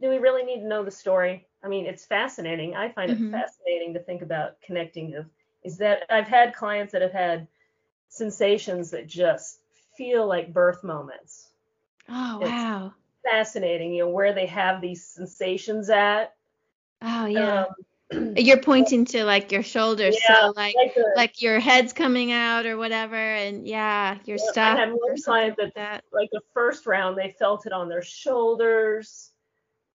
[0.00, 1.46] do we really need to know the story?
[1.62, 2.76] I mean, it's fascinating.
[2.76, 3.28] I find Mhm.
[3.28, 5.28] it fascinating to think about connecting of
[5.64, 7.48] is that I've had clients that have had
[8.08, 9.60] sensations that just
[9.96, 11.50] feel like birth moments.
[12.08, 12.94] Oh, It's- wow.
[13.24, 16.34] Fascinating, you know, where they have these sensations at.
[17.02, 17.66] Oh, yeah.
[18.12, 21.92] Um, You're pointing to like your shoulders, Yeah, so like like the, like your head's
[21.92, 25.58] coming out or whatever, and yeah, your Yeah, I stuff had one or something client
[25.58, 26.04] like that.
[26.12, 29.30] like the first round they felt it on their shoulders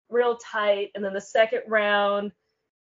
[0.09, 2.31] real tight and then the second round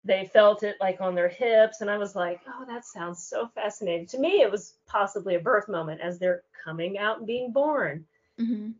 [0.03, 3.47] they felt it like on their hips and i was like oh that sounds so
[3.53, 7.51] fascinating to me it was possibly a birth moment as they're coming out and being
[7.51, 8.03] born
[8.39, 8.71] hmm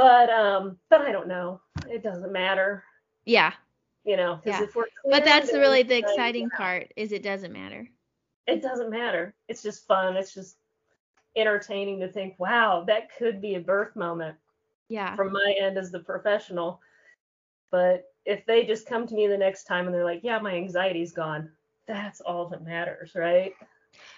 [0.00, 2.82] but um but i don't know it doesn't matter
[3.24, 3.52] Yeah,
[4.04, 4.62] you know Yeah.
[4.62, 7.88] if we're but that's really the exciting part is it doesn't matter.
[8.46, 10.56] it doesn't matter it's just fun it's just
[11.36, 14.36] entertaining to think wow that could be a birth moment
[14.88, 15.14] Yeah.
[15.16, 16.80] from my end as the professional.
[17.70, 20.52] But if they just come to me the next time and they're like, yeah, my
[20.54, 21.48] anxiety's gone,
[21.86, 23.52] that's all that matters, right?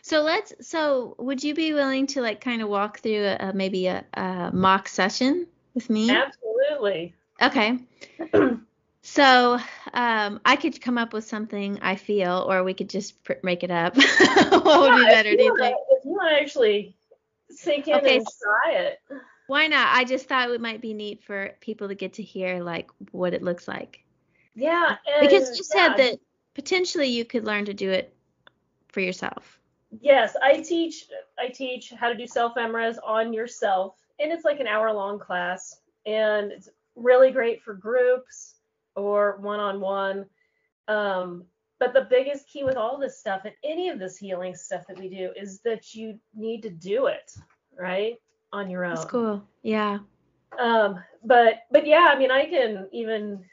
[0.01, 0.55] So let's.
[0.67, 4.05] So would you be willing to like kind of walk through a, a- maybe a,
[4.15, 6.11] a mock session with me?
[6.11, 7.15] Absolutely.
[7.41, 7.79] Okay.
[9.03, 9.59] So
[9.93, 13.65] um, I could come up with something I feel, or we could just pr- make
[13.65, 13.97] it up.
[13.97, 15.37] what would be better?
[15.37, 15.77] Do you think?
[15.91, 16.95] If you want to actually
[17.51, 19.01] sink in Okay, and try it.
[19.49, 19.89] Why not?
[19.95, 23.35] I just thought it might be neat for people to get to hear like what
[23.35, 24.05] it looks like.
[24.55, 24.97] Yeah.
[25.21, 26.21] Because and, you said yeah, that
[26.55, 28.15] potentially you could learn to do it
[28.89, 29.59] for yourself.
[30.01, 31.07] Yes, I teach
[31.39, 35.19] I teach how to do self EmRes on yourself, and it's like an hour long
[35.19, 38.57] class, and it's really great for groups
[38.97, 40.27] or one on one.
[40.89, 41.45] Um,
[41.79, 44.99] but the biggest key with all this stuff and any of this healing stuff that
[44.99, 47.33] we do is that you need to do it
[47.79, 48.15] right
[48.53, 48.95] on your own.
[48.95, 49.43] That's cool.
[49.63, 49.99] Yeah.
[50.61, 53.45] Um, but but yeah, I mean, I can even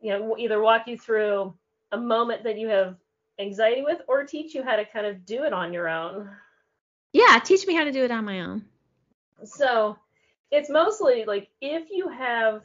[0.00, 1.54] you know either walk you through
[1.92, 2.96] a moment that you have
[3.38, 6.28] anxiety with, or teach you how to kind of do it on your own.
[7.12, 7.38] Yeah.
[7.44, 8.64] Teach me how to do it on my own.
[9.44, 9.96] So
[10.50, 12.62] it's mostly like if you have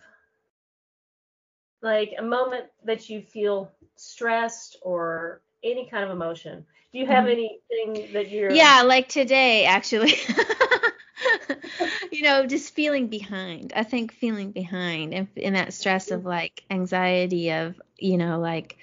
[1.82, 6.65] like a moment that you feel stressed or any kind of emotion.
[6.91, 7.46] Do you have mm-hmm.
[7.76, 10.13] anything that you're Yeah, like today actually.
[12.12, 13.74] you know, just feeling behind.
[13.76, 18.78] I think feeling behind and in that stress of like anxiety of, you know, like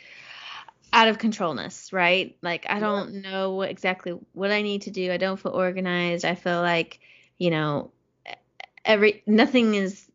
[0.93, 2.37] out of controlness, right?
[2.43, 5.13] Like I don't know what exactly what I need to do.
[5.13, 6.25] I don't feel organized.
[6.25, 7.01] I feel like,
[7.39, 7.93] you know,
[8.85, 10.11] every nothing is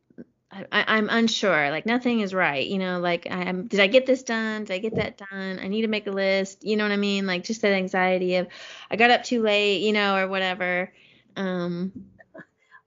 [0.72, 1.70] I, am unsure.
[1.70, 2.66] Like nothing is right.
[2.66, 3.68] You know, like I am.
[3.68, 4.64] Did I get this done?
[4.64, 5.60] Did I get that done?
[5.60, 6.64] I need to make a list.
[6.64, 7.28] You know what I mean?
[7.28, 8.48] Like just that anxiety of
[8.90, 9.82] I got up too late.
[9.82, 10.94] You know, or whatever.
[11.36, 11.92] Um,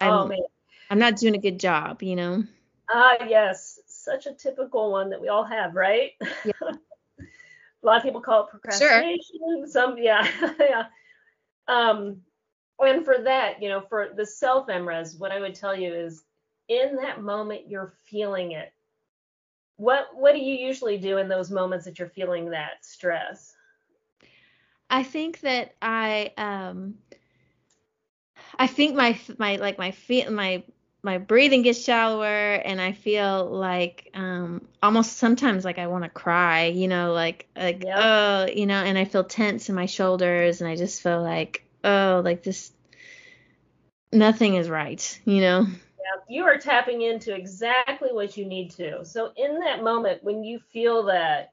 [0.00, 0.38] I'm, oh man,
[0.90, 2.02] I'm not doing a good job.
[2.02, 2.44] You know.
[2.90, 6.12] Ah uh, yes, such a typical one that we all have, right?
[6.44, 6.52] Yeah.
[7.82, 9.20] a lot of people call it procrastination.
[9.38, 9.66] Sure.
[9.66, 10.26] Some yeah
[10.60, 10.84] yeah.
[11.66, 12.22] Um,
[12.80, 16.24] and for that, you know, for the self EmRes, what I would tell you is
[16.68, 18.72] in that moment you're feeling it
[19.76, 23.54] what what do you usually do in those moments that you're feeling that stress
[24.90, 26.94] i think that i um
[28.58, 30.62] i think my my like my feet my
[31.02, 36.10] my breathing gets shallower and i feel like um almost sometimes like i want to
[36.10, 37.98] cry you know like like yep.
[37.98, 41.64] oh you know and i feel tense in my shoulders and i just feel like
[41.84, 42.72] oh like this
[44.12, 45.66] nothing is right you know
[45.98, 49.04] Yeah, you are tapping into exactly what you need to.
[49.04, 51.52] So in that moment, when you feel that,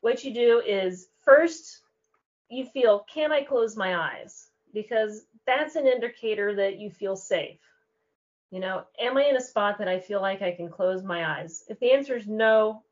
[0.00, 1.80] what you do is first
[2.48, 4.48] you feel, can I close my eyes?
[4.72, 7.58] Because that's an indicator that you feel safe.
[8.50, 11.38] You know, am I in a spot that I feel like I can close my
[11.38, 11.64] eyes?
[11.68, 12.82] If the answer is no,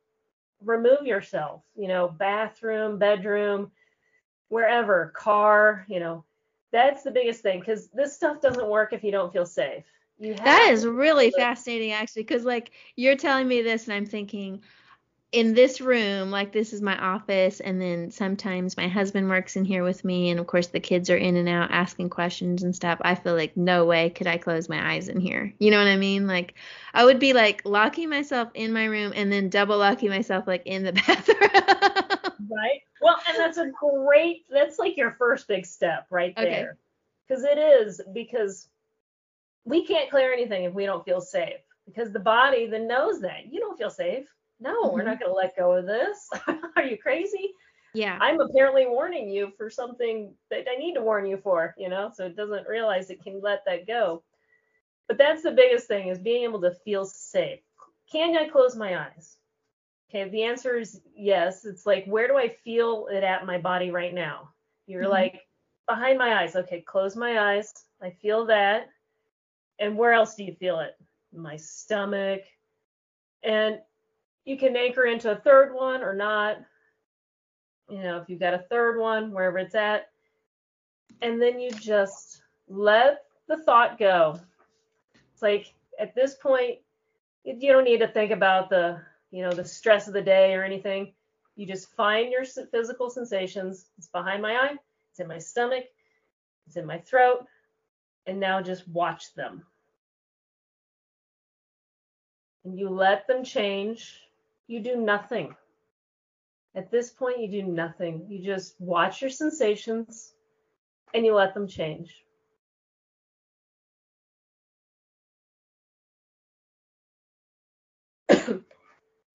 [0.64, 1.62] remove yourself.
[1.76, 3.72] You know, bathroom, bedroom,
[4.48, 6.24] wherever, car, you know,
[6.72, 9.84] that's the biggest thing because this stuff doesn't work if you don't feel safe.
[10.20, 14.60] That is really fascinating actually because like you're telling me this and i'm thinking
[15.30, 19.64] in this room like this is my office and then sometimes my husband works in
[19.64, 22.74] here with me and of course the kids are in and out asking questions and
[22.74, 22.98] stuff.
[23.02, 25.52] I feel like no way could i close my eyes in here.
[25.58, 26.26] You know what i mean?
[26.26, 26.54] Like
[26.94, 30.62] i would be like locking myself in my room and then double locking myself like
[30.64, 32.17] in the bathroom
[32.50, 36.76] right well and that's a great that's like your first big step right there
[37.26, 37.52] because okay.
[37.52, 38.68] it is because
[39.64, 43.50] we can't clear anything if we don't feel safe because the body then knows that
[43.50, 44.26] you don't feel safe.
[44.60, 44.94] No, mm-hmm.
[44.94, 46.28] we're not going to let go of this.
[46.76, 47.52] Are you crazy?
[47.94, 48.18] Yeah.
[48.20, 52.10] I'm apparently warning you for something that I need to warn you for, you know,
[52.14, 54.22] so it doesn't realize it can let that go.
[55.06, 57.60] But that's the biggest thing is being able to feel safe.
[58.12, 59.37] Can I close my eyes?
[60.08, 61.64] Okay, the answer is yes.
[61.64, 64.50] It's like, where do I feel it at my body right now?
[64.86, 65.12] You're mm-hmm.
[65.12, 65.46] like,
[65.86, 66.56] behind my eyes.
[66.56, 67.72] Okay, close my eyes.
[68.02, 68.88] I feel that
[69.78, 70.96] and where else do you feel it?
[71.32, 72.42] My stomach.
[73.42, 73.78] And
[74.44, 76.58] you can anchor into a third one or not.
[77.88, 80.08] You know, if you've got a third one, wherever it's at.
[81.22, 84.38] And then you just let the thought go.
[85.32, 86.78] It's like at this point,
[87.44, 90.64] you don't need to think about the, you know, the stress of the day or
[90.64, 91.12] anything.
[91.56, 93.86] You just find your physical sensations.
[93.98, 94.76] It's behind my eye,
[95.10, 95.84] it's in my stomach,
[96.66, 97.46] it's in my throat,
[98.26, 99.64] and now just watch them.
[102.64, 104.20] And you let them change.
[104.66, 105.56] You do nothing.
[106.74, 108.26] At this point, you do nothing.
[108.28, 110.34] You just watch your sensations
[111.14, 112.22] and you let them change.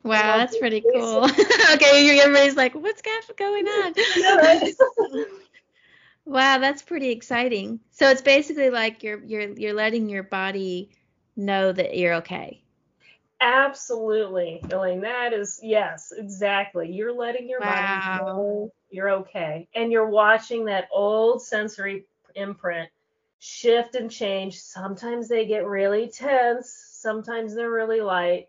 [0.03, 1.23] Wow, that's pretty cool.
[1.73, 3.01] okay, everybody's like, what's
[3.37, 3.93] going on?
[6.25, 7.79] wow, that's pretty exciting.
[7.91, 10.89] So it's basically like you're you're you're letting your body
[11.35, 12.61] know that you're okay.
[13.39, 15.01] Absolutely, Elaine.
[15.01, 16.91] That is yes, exactly.
[16.91, 17.67] You're letting your wow.
[17.67, 22.89] body know you're okay, and you're watching that old sensory imprint
[23.39, 24.59] shift and change.
[24.59, 26.73] Sometimes they get really tense.
[26.91, 28.47] Sometimes they're really light,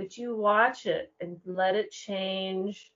[0.00, 2.90] but you watch it and let it change,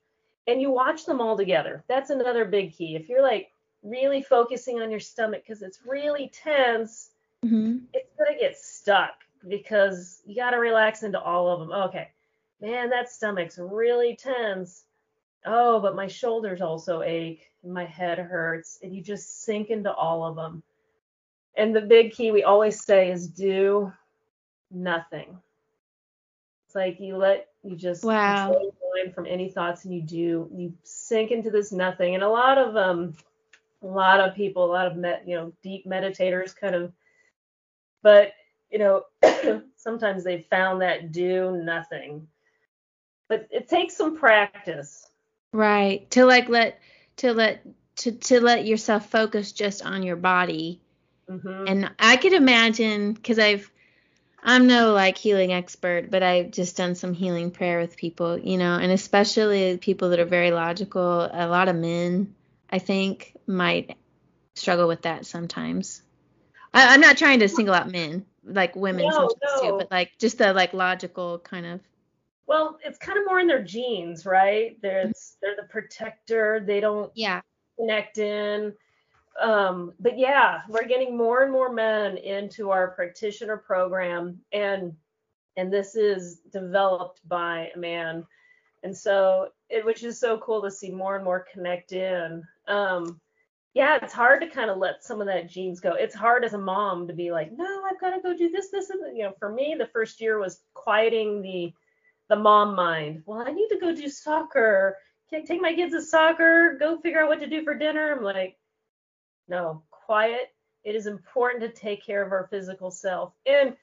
[0.47, 1.83] and you watch them all together.
[1.87, 2.95] That's another big key.
[2.95, 3.51] If you're like
[3.83, 7.11] really focusing on your stomach because it's really tense,
[7.45, 7.77] mm-hmm.
[7.93, 11.71] it's gonna get stuck because you got to relax into all of them.
[11.71, 12.09] Okay,
[12.59, 14.85] man, that stomach's really tense.
[15.45, 18.79] Oh, but my shoulders also ache and my head hurts.
[18.81, 20.63] And you just sink into all of them.
[21.55, 23.93] And the big key we always say is do
[24.71, 25.37] nothing.
[26.75, 28.59] It's like you let you just wow.
[28.93, 32.15] mind from any thoughts and you do you sink into this nothing.
[32.15, 33.13] And a lot of um
[33.81, 36.91] a lot of people, a lot of met, you know, deep meditators kind of
[38.03, 38.33] but
[38.69, 39.03] you know,
[39.77, 42.27] sometimes they've found that do nothing.
[43.29, 45.07] But it takes some practice.
[45.53, 46.09] Right.
[46.11, 46.81] To like let
[47.17, 47.65] to let
[47.97, 50.81] to to let yourself focus just on your body.
[51.29, 51.67] Mm-hmm.
[51.67, 53.71] And I could imagine because I've
[54.47, 58.57] I'm no like healing expert, but I've just done some healing prayer with people, you
[58.57, 61.27] know, and especially people that are very logical.
[61.33, 62.35] A lot of men,
[62.69, 63.97] I think, might
[64.53, 66.03] struggle with that sometimes.
[66.75, 70.11] I, I'm not trying to single out men, like women No, sometimes too, but like
[70.19, 71.81] just the like logical kind of.
[72.45, 74.79] Well, it's kind of more in their genes, right?
[74.79, 75.37] They're mm-hmm.
[75.41, 76.63] they're the protector.
[76.63, 77.41] They don't Yeah.
[77.79, 78.73] connect in.
[79.41, 84.93] Um, but yeah, we're getting more and more men into our practitioner program, and
[85.57, 88.25] and this is developed by a man,
[88.83, 92.43] and so it which is so cool to see more and more connect in.
[92.67, 93.19] Um,
[93.73, 95.91] yeah, it's hard to kind of let some of that genes go.
[95.91, 98.69] It's hard as a mom to be like, no, I've got to go do this,
[98.69, 101.73] this, and you know, for me, the first year was quieting the
[102.29, 103.23] the mom mind.
[103.25, 104.97] Well, I need to go do soccer.
[105.29, 106.77] Can I take my kids to soccer?
[106.79, 108.13] Go figure out what to do for dinner.
[108.13, 108.57] I'm like,
[109.47, 110.53] no, quiet.
[110.83, 113.33] It is important to take care of our physical self.
[113.45, 113.75] And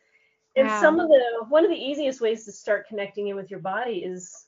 [0.54, 0.80] and Wow.
[0.80, 4.04] some of the one of the easiest ways to start connecting in with your body
[4.04, 4.46] is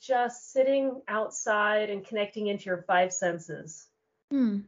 [0.00, 3.88] just sitting outside and connecting into your five senses.
[4.30, 4.60] Hmm.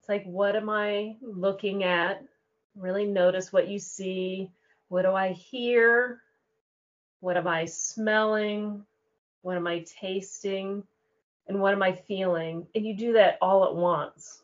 [0.00, 2.24] It's like, what am I looking at?
[2.74, 4.50] Really notice what you see.
[4.88, 6.22] What do I hear?
[7.20, 8.84] What am I smelling?
[9.42, 10.82] What am I tasting?
[11.46, 12.66] And what am I feeling?
[12.74, 14.42] And you do that all at once.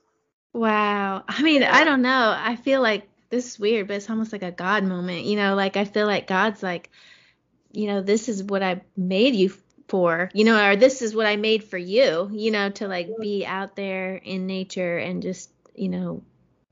[0.56, 1.22] Wow.
[1.28, 2.34] I mean, I don't know.
[2.34, 5.26] I feel like this is weird, but it's almost like a God moment.
[5.26, 6.90] You know, like I feel like God's like,
[7.72, 9.52] you know, this is what I made you
[9.86, 13.10] for, you know, or this is what I made for you, you know, to like
[13.20, 16.22] be out there in nature and just, you know,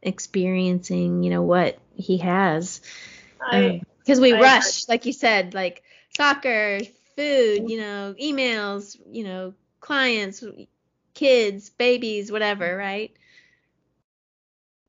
[0.01, 2.81] experiencing, you know, what he has.
[3.39, 5.83] I um, Because we I rush, like you said, like
[6.17, 6.81] soccer,
[7.17, 10.43] food, you know, emails, you know, clients,
[11.13, 12.79] kids, babies, whatever, mm-hmm.
[12.79, 13.17] right?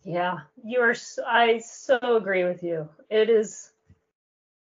[0.06, 0.96] Yeah, you are.
[1.26, 2.88] I so agree with you.
[3.10, 3.72] It is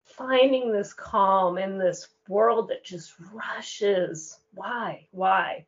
[0.05, 4.39] finding this calm in this world that just rushes.
[4.53, 5.05] Why?
[5.11, 5.65] Why?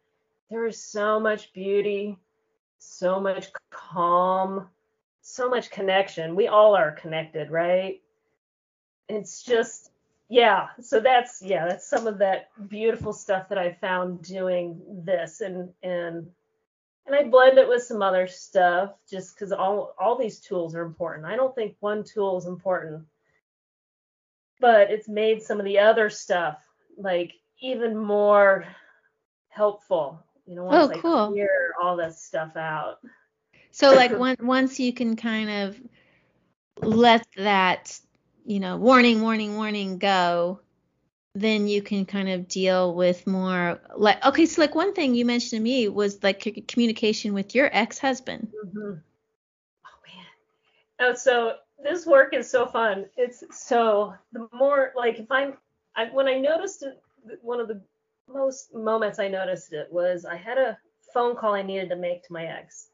[0.50, 2.18] There is so much beauty,
[2.80, 4.70] so much calm,
[5.22, 6.38] so much connection.
[6.38, 8.02] We all are connected, right?
[9.10, 9.92] It's just,
[10.30, 10.68] yeah.
[10.80, 15.74] So that's, yeah, that's some of that beautiful stuff that I found doing this and,
[15.84, 16.32] and,
[17.08, 20.84] and I blend it with some other stuff just because all all these tools are
[20.84, 21.26] important.
[21.26, 23.06] I don't think one tool is important,
[24.60, 26.58] but it's made some of the other stuff
[26.98, 28.66] like even more
[29.50, 30.22] helpful.
[30.46, 33.00] You know, once Oh, I clear all this stuff out.
[33.72, 35.82] So like one, once you can kind of
[36.82, 37.98] let that,
[38.46, 40.60] you know, warning, warning, warning go,
[41.40, 45.26] then you can kind of deal with more like okay, so like one thing you
[45.26, 48.52] mentioned to me was like c- communication with your ex-husband.
[48.66, 49.02] Mhm.
[49.86, 50.26] Oh man.
[51.00, 53.06] Oh, so this work is so fun.
[53.18, 55.58] It's so the more like if I'm
[55.96, 57.02] I when I noticed it,
[57.42, 57.82] one of the
[58.28, 60.78] most moments I noticed it was I had a
[61.14, 62.90] phone call I needed to make to my ex.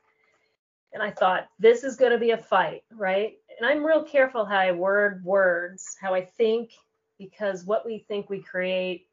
[0.93, 3.33] And I thought, this is going to be a fight, right?
[3.57, 6.69] And I'm real careful how I word words, how I think,
[7.29, 9.07] because what we think we create.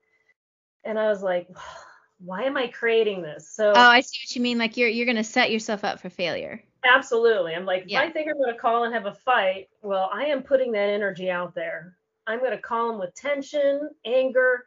[0.85, 1.49] And I was like,
[2.19, 3.49] why am I creating this?
[3.55, 4.59] So Oh, I see what you mean.
[4.59, 6.63] Like you're you're gonna set yourself up for failure.
[6.85, 7.55] Absolutely.
[7.55, 10.25] I'm like, if I think I'm going to call and have a fight, well, I
[10.27, 11.97] am putting that energy out there.
[12.27, 14.65] I'm going to call him with tension, anger.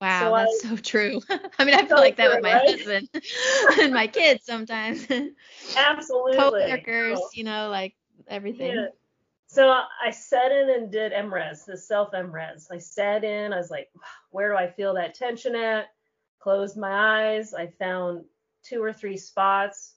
[0.00, 1.20] Wow, So that's so true.
[1.58, 2.68] I mean, I feel So like that with my right?
[2.78, 3.08] husband
[3.80, 5.06] and my kids sometimes.
[5.76, 6.36] Absolutely.
[6.36, 7.94] Co-workers, you know, like
[8.28, 8.74] everything.
[8.74, 8.86] yeah.
[9.52, 9.68] So
[10.00, 12.70] I sat in and did EmRes, the self EmRes.
[12.70, 13.90] I sat in, I was like,
[14.30, 15.86] where do I feel that tension at?
[16.38, 17.52] Closed my eyes.
[17.52, 18.24] I found
[18.62, 19.94] two or three spots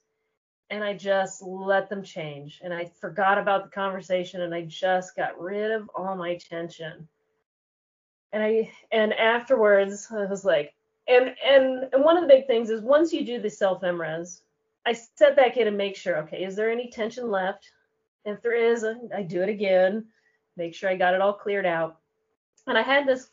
[0.71, 2.61] and I just let them change.
[2.63, 7.07] And I forgot about the conversation and I just got rid of all my tension.
[8.31, 10.73] And I and afterwards I was like,
[11.07, 14.41] and and and one of the big things is once you do the self EmRes,
[14.83, 17.69] I step back in and make sure, okay, is there any tension left?
[18.25, 20.05] If there is, I do it again,
[20.55, 21.99] make sure I got it all cleared out.
[22.67, 23.29] And I had this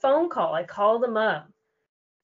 [0.00, 0.54] phone call.
[0.54, 1.48] I called him up.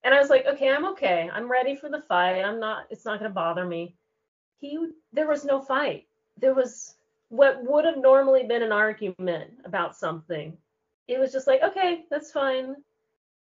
[0.03, 1.31] And I was like, okay, I'm okay.
[1.33, 2.43] I'm ready for the fight.
[2.43, 3.97] I'm not, it's not going to bother me.
[4.59, 4.79] He,
[5.13, 6.07] there was no fight.
[6.39, 6.95] There was
[7.29, 10.57] what would have normally been an argument about something.
[11.07, 12.77] It was just like, okay, that's fine.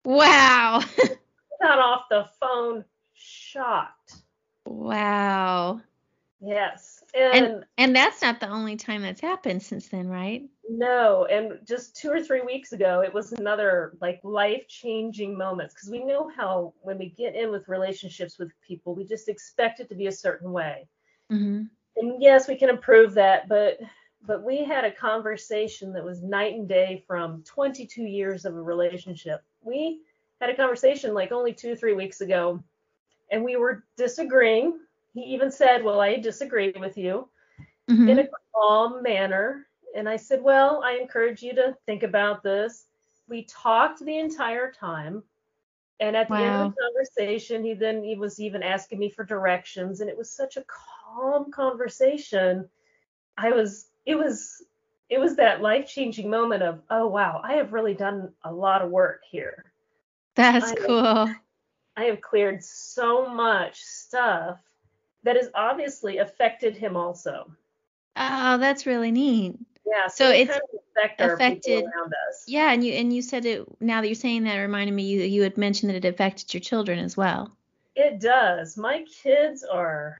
[0.03, 0.81] Wow.
[1.61, 4.15] Got off the phone shocked.
[4.65, 5.81] wow.
[6.41, 7.03] Yes.
[7.15, 10.43] And, And, and that's not the only time that's happened since then, right?
[10.67, 15.73] no, and just two or three weeks ago, it was another like life changing moments
[15.73, 19.79] because we know how when we get in with relationships with people, we just expect
[19.79, 20.87] it to be a certain way.
[21.29, 21.63] hmm
[21.97, 23.79] and yes, we can improve that, but
[24.27, 28.61] but we had a conversation that was night and day from 22 years of a
[28.61, 29.43] relationship.
[29.61, 30.01] We
[30.41, 32.63] had a conversation like only two or three weeks ago,
[33.31, 34.79] and we were disagreeing.
[35.15, 37.29] He even said, "Well, I disagree with you,"
[37.89, 39.65] hmm in a calm manner.
[39.95, 42.85] And I said, "Well, I encourage you to think about this."
[43.27, 45.23] We talked the entire time.
[46.01, 49.23] And at the end of the conversation, he then he was even asking me for
[49.23, 52.69] directions, and it was such a calm conversation.
[53.37, 54.65] I was it was
[55.09, 58.81] it was that life changing moment of oh wow, I have really done a lot
[58.81, 59.71] of work here.
[60.35, 61.33] That's I- cool.
[61.97, 64.59] I have cleared so much stuff
[65.25, 67.51] that has obviously affected him also.
[68.15, 69.55] Oh, that's really neat.
[69.85, 72.45] Yeah, So so, it's kind of affect affected- around us.
[72.47, 73.65] Yeah, and you and you said it.
[73.81, 76.53] Now that you're saying that, it reminded me you you had mentioned that it affected
[76.53, 77.51] your children as well.
[77.95, 78.77] It does.
[78.77, 80.17] My kids are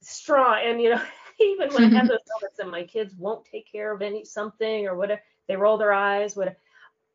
[0.00, 1.02] strong, and you know,
[1.40, 4.86] even when I have those moments and my kids won't take care of any something
[4.86, 6.36] or whatever, they roll their eyes.
[6.36, 6.56] Whatever,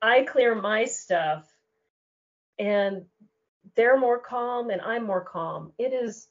[0.02, 1.50] I clear my stuff,
[2.58, 3.06] and
[3.76, 5.72] they're more calm, and I'm more calm.
[5.78, 6.28] It is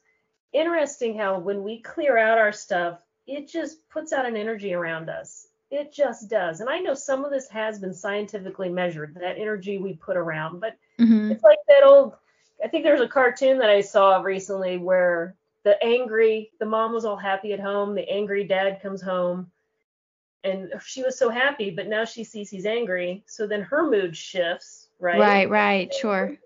[0.53, 5.09] interesting how when we clear out our stuff, it just puts out an energy around
[5.09, 5.47] us.
[5.71, 6.61] It just does.
[6.61, 10.59] And I know some of this has been scientifically measured, that energy we put around,
[10.59, 12.15] but hmm it's like that old
[12.63, 16.93] I think there was a cartoon that I saw recently where the angry the mom
[16.93, 19.51] was all happy at home, the angry dad comes home
[20.43, 24.15] and she was so happy, but now she sees he's angry, so then her mood
[24.15, 25.19] shifts, right?
[25.19, 26.37] Right, right, sure.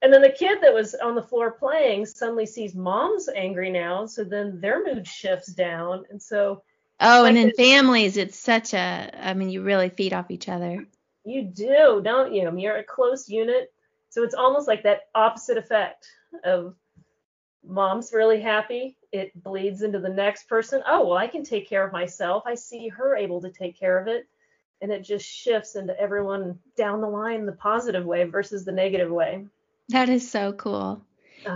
[0.00, 4.06] And then the kid that was on the floor playing suddenly sees mom's angry now,
[4.06, 6.04] so then their mood shifts down.
[6.10, 6.62] And so
[7.00, 9.10] Oh, and Like in it- families, it's such a.
[9.14, 10.84] I mean, you really feed off each other.
[11.24, 12.46] you do, don't you?
[12.48, 13.72] I mean, You're a close unit.
[14.10, 16.08] So it's almost like that opposite effect
[16.44, 16.74] of
[17.64, 18.96] mom's really happy.
[19.12, 20.82] It bleeds into the next person.
[20.86, 22.44] Oh, well, I can take care of myself.
[22.46, 24.26] I see her able to take care of it.
[24.80, 29.10] And it just shifts into everyone down the line the positive way versus the negative
[29.10, 29.44] way.
[29.88, 31.02] That is so cool.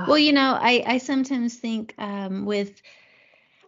[0.07, 2.81] Well, you know, I, I sometimes think um, with,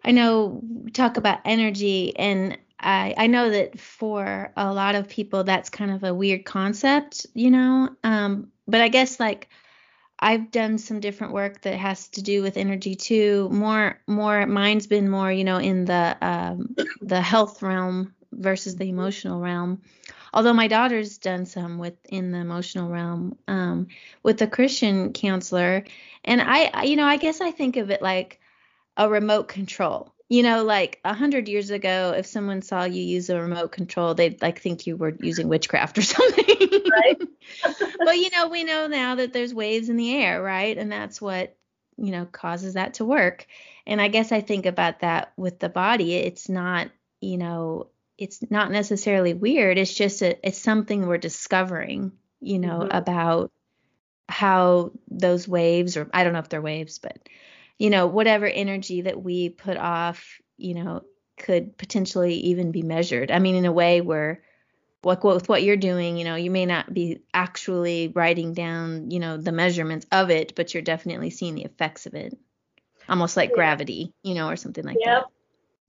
[0.05, 0.63] I know,
[0.93, 5.91] talk about energy, and I, I know that for a lot of people, that's kind
[5.91, 7.91] of a weird concept, you know.
[8.05, 9.49] Um, but I guess like
[10.19, 13.49] I've done some different work that has to do with energy too.
[13.51, 18.89] More, more, mine's been more, you know, in the um, the health realm versus the
[18.89, 19.83] emotional realm.
[20.33, 23.87] Although my daughter's done some within the emotional realm um,
[24.23, 25.85] with a Christian counselor,
[26.25, 28.41] and I, I, you know, I guess I think of it like
[28.97, 30.13] a remote control.
[30.29, 34.15] You know, like a hundred years ago, if someone saw you use a remote control,
[34.15, 36.45] they'd like think you were using witchcraft or something.
[36.71, 37.23] Right.
[38.01, 40.77] well, you know, we know now that there's waves in the air, right?
[40.77, 41.57] And that's what,
[41.97, 43.47] you know, causes that to work.
[43.87, 46.15] And I guess I think about that with the body.
[46.15, 49.79] It's not, you know, it's not necessarily weird.
[49.79, 52.89] It's just a, it's something we're discovering, you know, Mhm.
[52.91, 53.53] about
[54.29, 57.29] how those waves, or I don't know if they're waves, but,
[57.79, 61.03] you know, whatever energy that we put off, you know,
[61.39, 63.31] could potentially even be measured.
[63.31, 64.43] I mean, in a way where
[65.05, 69.21] like with what you're doing, you know, you may not be actually writing down, you
[69.21, 72.39] know, the measurements of it, but you're definitely seeing the effects of it.
[73.09, 73.55] Almost like Yeah.
[73.55, 75.25] gravity, you know, or something like Yep.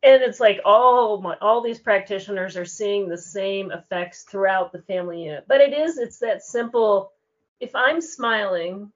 [0.06, 4.82] And it's like all my, all these practitioners are seeing the same effects throughout the
[4.84, 5.46] family unit.
[5.48, 7.12] But it is it's that simple.
[7.60, 8.92] If I'm smiling,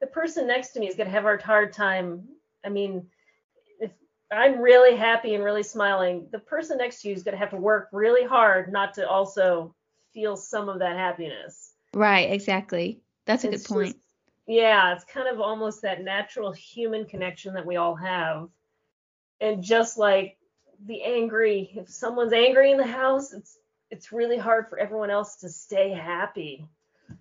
[0.00, 2.26] the person next to me is going to have a hard time.
[2.64, 3.06] I mean,
[3.78, 3.90] if
[4.32, 7.50] I'm really happy and really smiling, the person next to you is going to have
[7.50, 9.74] to work really hard not to also
[10.14, 11.72] feel some of that happiness.
[11.92, 13.02] Right, exactly.
[13.26, 13.86] That's a It's good point.
[13.88, 13.98] just-
[14.46, 18.48] yeah, it's kind of almost that natural human connection that we all have.
[19.40, 20.38] And just like
[20.84, 23.58] the angry, if someone's angry in the house, it's
[23.90, 26.66] it's really hard for everyone else to stay happy.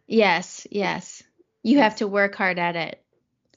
[0.08, 1.24] yes, yes.
[1.62, 3.02] You have to work hard at it.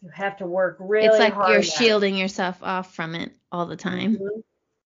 [0.03, 1.20] You have to work really hard.
[1.20, 1.70] it's like you're at it.
[1.72, 4.16] shielding yourself off from it all the time.
[4.18, 4.42] Mhm.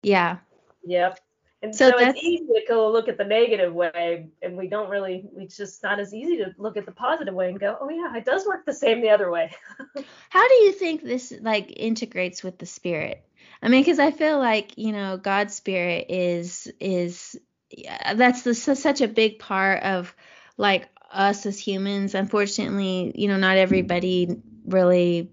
[0.04, 0.38] Yeah.
[0.84, 1.20] Yep.
[1.68, 4.90] And So so, it's easy to go look at the negative way, and we don't
[4.90, 5.26] really.
[5.36, 8.16] It's just not as easy to look at the positive way and go, oh yeah,
[8.16, 9.54] it does work the same the other way.
[10.30, 13.22] How do you think this like integrates with the spirit?
[13.62, 17.38] I mean, because I feel like you know God's spirit is is
[17.70, 20.16] yeah, that's the, su- such a big part of
[20.56, 22.16] like us as humans.
[22.16, 25.32] Unfortunately, you know, not everybody really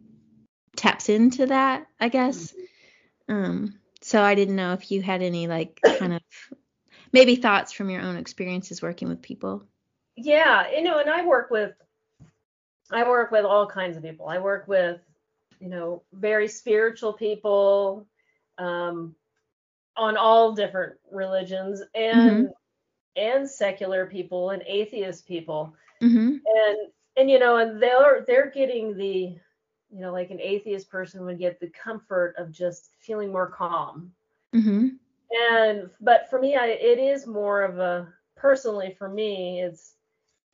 [0.74, 1.86] taps into that.
[2.00, 2.52] I guess.
[3.28, 6.22] Um, so I didn't know if you had any like kind of
[7.10, 9.64] maybe thoughts from your own experiences working with people.
[10.14, 11.72] Yeah, you know, and I work with
[12.90, 14.28] I work with all kinds of people.
[14.28, 15.00] I work with,
[15.58, 18.06] you know, very spiritual people,
[18.58, 19.14] um,
[19.96, 22.52] on all different religions and mm-hmm.
[23.16, 25.74] and secular people and atheist people.
[26.02, 26.36] Mm-hmm.
[26.44, 26.78] And
[27.16, 29.38] and you know, and they're they're getting the
[29.94, 34.10] you know, like an atheist person would get the comfort of just feeling more calm.
[34.54, 34.88] Mm-hmm.
[35.52, 39.94] And but for me, I, it is more of a personally for me, it's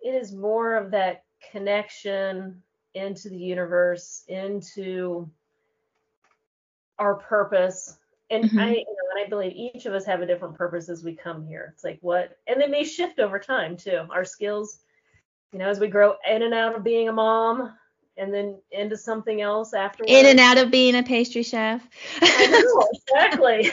[0.02, 2.62] it is more of that connection
[2.94, 5.30] into the universe, into
[6.98, 7.96] our purpose.
[8.28, 8.58] And mm-hmm.
[8.58, 11.14] I, you know, and I believe each of us have a different purpose as we
[11.14, 11.72] come here.
[11.74, 14.06] It's like what, and they may shift over time too.
[14.10, 14.80] Our skills,
[15.52, 17.72] you know, as we grow in and out of being a mom,
[18.16, 20.04] and then into something else after.
[20.06, 21.86] In and out of being a pastry chef.
[22.20, 23.70] I know, exactly.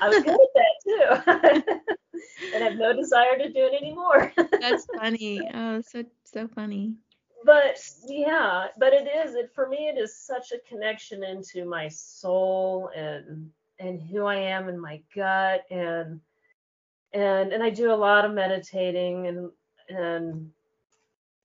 [0.00, 1.80] I was good at that too.
[2.54, 4.32] and I have no desire to do it anymore.
[4.60, 5.48] That's funny.
[5.54, 6.94] Oh, so so funny.
[7.44, 11.88] But yeah, but it is it for me it is such a connection into my
[11.88, 16.20] soul and and who I am in my gut and
[17.12, 19.50] and and I do a lot of meditating and
[19.88, 20.50] and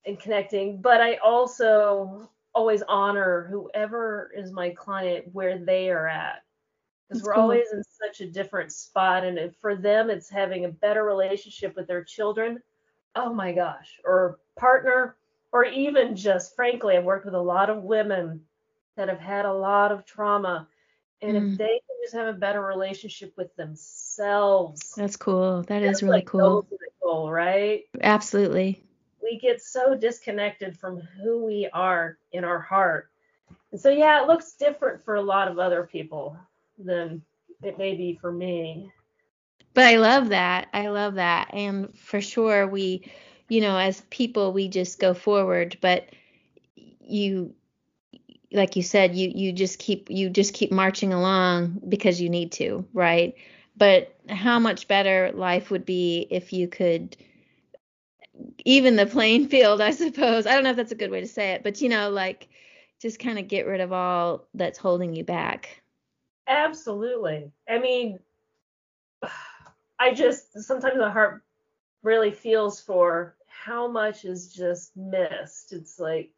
[0.05, 6.43] and connecting, but I also always honor whoever is my client where they are at.
[7.09, 7.43] Because we're cool.
[7.43, 11.85] always in such a different spot and for them it's having a better relationship with
[11.85, 12.59] their children
[13.15, 15.15] oh my gosh or partner
[15.51, 18.41] or even just frankly i've worked with a lot of women
[18.97, 20.67] that have had a lot of trauma
[21.21, 21.51] and mm.
[21.51, 24.93] if they can just have a better relationship with themselves.
[24.97, 25.63] That's cool.
[25.63, 26.67] That is really like cool.
[27.01, 27.83] goal, right?
[28.01, 28.83] Absolutely
[29.25, 33.09] we get so disconnected from who we are in our heart.
[33.71, 36.37] And so, yeah, it looks different for a lot of other people
[36.77, 37.21] than
[37.63, 38.91] it may be for me.
[39.73, 40.69] But I love that.
[40.73, 41.53] I love that.
[41.53, 43.11] And for sure, we,
[43.49, 45.77] you know, as people, we just go forward.
[45.81, 46.09] But
[47.01, 47.53] you,
[48.51, 52.53] like you said, you you just keep you just keep marching along because you need
[52.53, 53.35] to, right?
[53.75, 57.17] But how much better life would be if you could
[58.63, 60.45] even the playing field, I suppose.
[60.45, 62.49] I don't know if that's a good way to say it, but you know, like
[63.01, 65.81] just kind of get rid of all that's holding you back.
[66.47, 67.51] Absolutely.
[67.69, 68.19] I mean,
[69.99, 71.43] I just sometimes my heart
[72.03, 75.71] really feels for how much is just missed.
[75.73, 76.31] It's like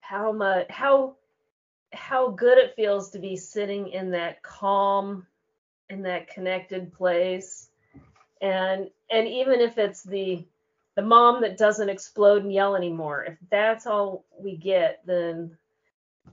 [0.00, 1.16] how much how
[1.92, 5.26] how good it feels to be sitting in that calm
[5.88, 7.68] in that connected place
[8.40, 10.44] and and even if it's the
[10.96, 13.24] the mom that doesn't explode and yell anymore.
[13.24, 15.56] If that's all we get, then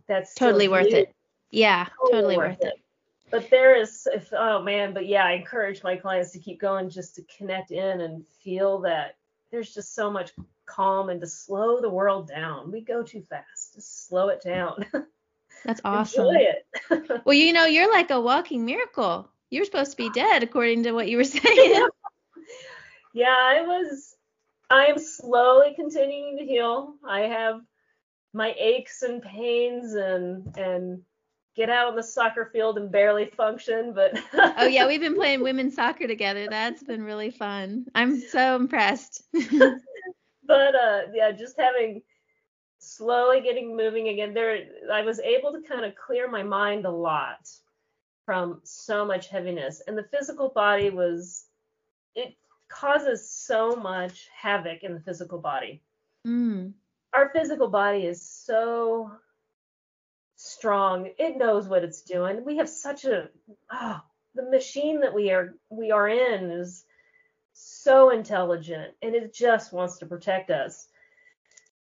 [0.07, 1.13] that's totally worth it.
[1.49, 2.67] Yeah, totally, totally worth, it.
[2.67, 2.73] it.
[3.29, 6.89] But there is, if oh man, but yeah, I encourage my clients to keep going
[6.89, 9.15] just to connect in and feel that
[9.51, 10.31] there's just so much
[10.65, 12.71] calm and to slow the world down.
[12.71, 13.75] We go too fast.
[13.75, 14.85] Just slow it down.
[15.65, 16.27] That's awesome.
[16.27, 17.21] Enjoy it.
[17.25, 19.29] well, you know, you're like a walking miracle.
[19.49, 21.87] You're supposed to be dead, according to what you were saying.
[23.13, 24.15] yeah, I was
[24.71, 26.95] I am slowly continuing to heal.
[27.05, 27.61] I have
[28.33, 31.01] my aches and pains and and
[31.55, 35.43] get out on the soccer field and barely function, but Oh yeah, we've been playing
[35.43, 36.47] women's soccer together.
[36.49, 37.85] That's been really fun.
[37.93, 39.23] I'm so impressed.
[39.33, 42.01] but uh yeah, just having
[42.79, 44.57] slowly getting moving again there
[44.91, 47.47] I was able to kind of clear my mind a lot
[48.25, 51.45] from so much heaviness and the physical body was
[52.15, 52.35] it
[52.71, 55.81] causes so much havoc in the physical body.
[56.25, 56.73] Mm.
[57.13, 59.11] Our physical body is so
[60.37, 61.09] strong.
[61.19, 62.43] It knows what it's doing.
[62.45, 63.29] We have such a
[63.71, 63.99] oh,
[64.33, 66.85] the machine that we are we are in is
[67.53, 70.87] so intelligent and it just wants to protect us.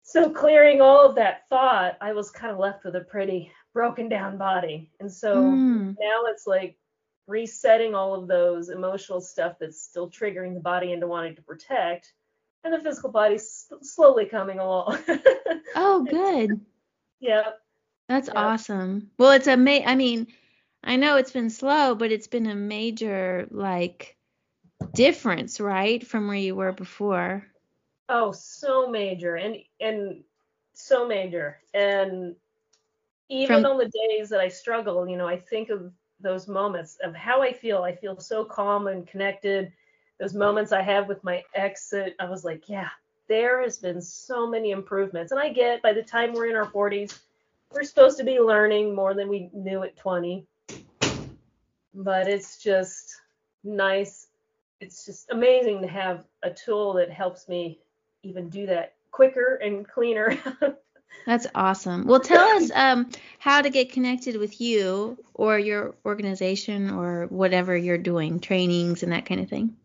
[0.03, 4.09] So clearing all of that thought, I was kind of left with a pretty broken
[4.09, 4.93] down body.
[5.01, 5.97] And so mm.
[5.99, 6.79] now it's like
[7.27, 12.13] resetting all of those emotional stuff that's still triggering the body into wanting to protect,
[12.65, 14.99] and the physical body's slowly coming along.
[15.75, 16.61] oh, good.
[17.21, 17.51] Yeah.
[18.09, 18.41] That's yeah.
[18.41, 19.11] awesome.
[19.19, 20.29] Well, it's a ma- I mean,
[20.83, 24.17] I know it's been slow, but it's been a major like
[24.95, 27.45] difference, right, from where you were before.
[28.09, 30.23] Oh, so major, and and
[30.75, 32.37] so major, and
[33.29, 35.93] even from, on the days that I struggle, you know, I think of
[36.27, 37.85] those moments of how I feel.
[37.85, 39.73] I feel so calm and connected.
[40.19, 42.89] Those moments I have with my ex I was like, yeah,
[43.29, 45.31] there has been so many improvements.
[45.31, 47.21] And I get by the time we're in our 40s,
[47.73, 50.45] we're supposed to be learning more than we knew at 20.
[51.95, 53.15] but it's just
[53.63, 54.27] nice.
[54.81, 57.79] It's just amazing to have a tool that helps me
[58.25, 60.37] even do that quicker and cleaner.
[61.25, 62.07] That's awesome.
[62.07, 67.77] Well, tell us um, how to get connected with you or your organization or whatever
[67.77, 69.77] you're doing, trainings and that kind of thing.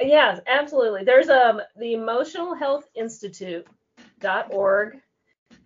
[0.00, 1.04] Yes, absolutely.
[1.04, 5.00] There's um the Emotional Health Institute.org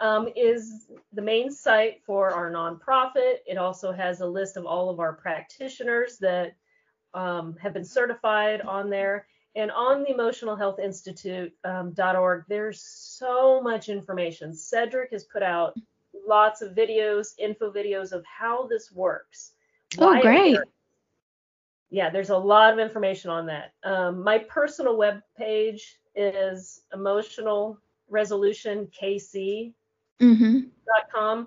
[0.00, 3.36] um, is the main site for our nonprofit.
[3.46, 6.56] It also has a list of all of our practitioners that
[7.14, 9.26] um, have been certified on there.
[9.54, 14.54] And on the Emotional Health Institute.org, um, there's so much information.
[14.54, 15.74] Cedric has put out
[16.26, 19.52] lots of videos, info videos of how this works.
[19.98, 20.58] Oh, great.
[21.90, 23.74] Yeah, there's a lot of information on that.
[23.84, 27.78] Um, my personal web page is emotional
[28.08, 29.74] resolution kc.com.
[30.22, 31.42] Mm-hmm.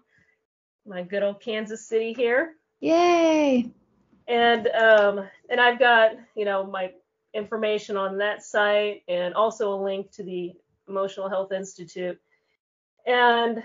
[0.88, 2.54] My good old Kansas City here.
[2.80, 3.72] Yay!
[4.28, 6.92] And um, and I've got you know my
[7.36, 10.54] information on that site and also a link to the
[10.88, 12.20] Emotional Health Institute.
[13.06, 13.62] And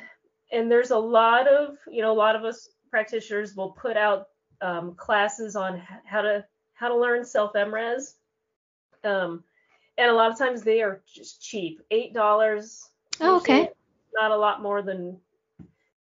[0.52, 4.26] and there's a lot of you know a lot of us practitioners will put out
[4.60, 6.44] um, classes on how to
[6.74, 8.14] how to learn self EmRes.
[9.04, 9.44] Um,
[9.96, 12.88] and a lot of times they are just cheap, eight dollars.
[13.20, 13.68] Oh, okay.
[14.14, 15.18] Not a lot more than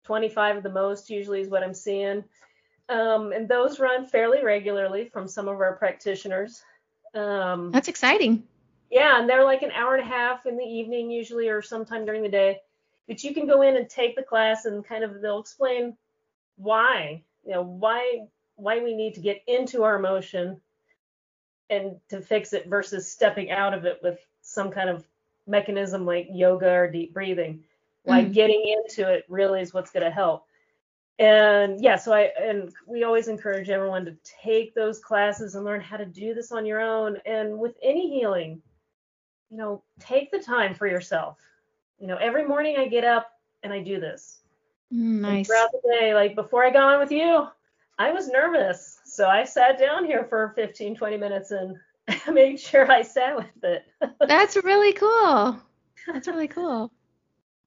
[0.04, 2.24] 25 at the most usually is what I'm seeing.
[2.88, 6.62] Um, and those run fairly regularly from some of our practitioners.
[7.14, 8.42] Um, That's exciting.
[8.90, 12.06] Yeah, and they're like an hour and a half in the evening usually, or sometime
[12.06, 12.59] during the day.
[13.06, 15.96] But you can go in and take the class, and kind of they'll explain
[16.56, 20.61] why, you know, why why we need to get into our emotion
[21.70, 25.06] and to fix it versus stepping out of it with some kind of
[25.46, 27.62] mechanism like yoga or deep breathing.
[28.04, 28.32] Like mm-hmm.
[28.32, 30.47] getting into it really is what's going to help
[31.18, 35.80] and yeah so i and we always encourage everyone to take those classes and learn
[35.80, 37.18] how to do this on your own.
[37.26, 38.62] And with any healing
[39.50, 41.38] you know take the time for yourself.
[41.98, 43.30] You know every morning i get up
[43.62, 44.40] and i do this.
[44.92, 47.46] Mm, nice and throughout the day like before i got on with you
[47.98, 49.00] i was nervous.
[49.04, 51.76] So i sat down here for 15 20 minutes and
[52.32, 53.84] made sure i sat with it.
[54.28, 55.58] That's really cool.
[56.06, 56.92] That's really cool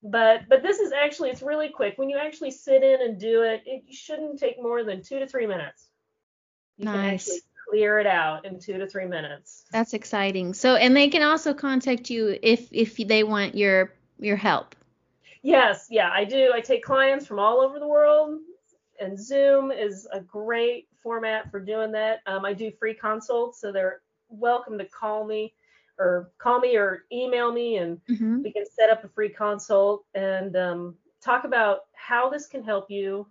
[0.03, 1.97] but but this is actually it's really quick.
[1.97, 5.27] When you actually sit in and do it it shouldn't take more than two to
[5.27, 5.89] three minutes.
[6.77, 6.95] You nice.
[6.95, 7.39] can actually
[7.69, 9.65] clear it out in two to three minutes.
[9.71, 10.53] That's exciting.
[10.53, 14.75] So and they can also contact you if if they want your your help.
[15.43, 15.87] Yes.
[15.89, 16.51] Yeah i do.
[16.53, 18.39] I take clients from all over the world
[18.99, 22.19] and zoom is a great format for doing that.
[22.25, 25.53] Um, i do free consults so they're welcome to call me
[26.01, 28.41] or call me or email me and mm-hmm.
[28.41, 32.89] we can set up a free consult and um, talk about how this can help
[32.89, 33.27] you.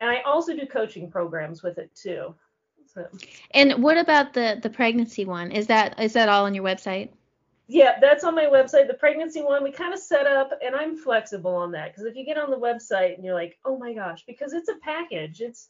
[0.00, 2.34] And I also do coaching programs with it too.
[2.94, 3.06] So.
[3.52, 5.50] And what about the the pregnancy one?
[5.50, 7.10] Is that is that all on your website?
[7.66, 8.86] Yeah, that's on my website.
[8.86, 12.16] The pregnancy one we kind of set up, and I'm flexible on that because if
[12.16, 15.40] you get on the website and you're like, oh my gosh, because it's a package,
[15.40, 15.68] it's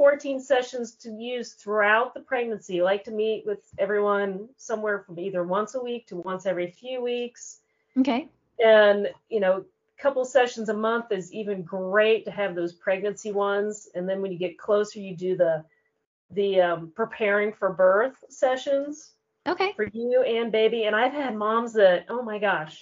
[0.00, 2.80] 14 sessions to use throughout the pregnancy.
[2.80, 6.70] I like to meet with everyone somewhere from either once a week to once every
[6.70, 7.58] few weeks.
[7.98, 8.26] Okay.
[8.64, 13.30] And, you know, a couple sessions a month is even great to have those pregnancy
[13.30, 13.90] ones.
[13.94, 15.66] And then when you get closer, you do the
[16.30, 19.10] the um, preparing for birth sessions.
[19.46, 19.74] Okay.
[19.76, 20.84] For you and baby.
[20.84, 22.80] And I've had moms that, oh my gosh,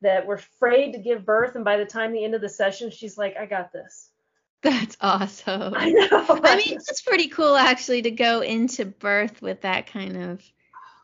[0.00, 1.56] that were afraid to give birth.
[1.56, 4.10] And by the time the end of the session, she's like, I got this.
[4.62, 5.74] That's awesome.
[5.76, 6.40] I know.
[6.42, 10.42] I mean, it's pretty cool actually to go into birth with that kind of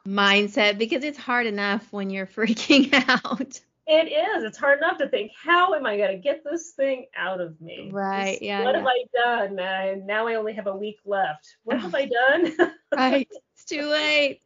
[0.06, 3.60] mindset because it's hard enough when you're freaking out.
[3.86, 4.44] It is.
[4.44, 7.60] It's hard enough to think, how am I going to get this thing out of
[7.60, 7.90] me?
[7.92, 8.40] Right.
[8.40, 8.62] Yeah.
[8.64, 8.78] What yeah.
[8.78, 9.60] have I done?
[9.60, 11.56] I, now I only have a week left.
[11.64, 12.72] What have I done?
[12.94, 13.28] right.
[13.54, 14.40] It's too late.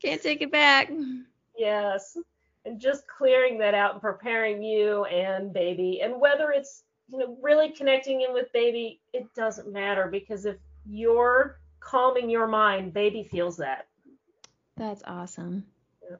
[0.00, 0.92] Can't take it back.
[1.58, 2.16] Yes.
[2.64, 6.00] And just clearing that out and preparing you and baby.
[6.02, 10.56] And whether it's you know, really connecting in with baby, it doesn't matter because if
[10.84, 13.86] you're calming your mind, baby feels that.
[14.76, 15.64] That's awesome.
[16.02, 16.16] Yeah.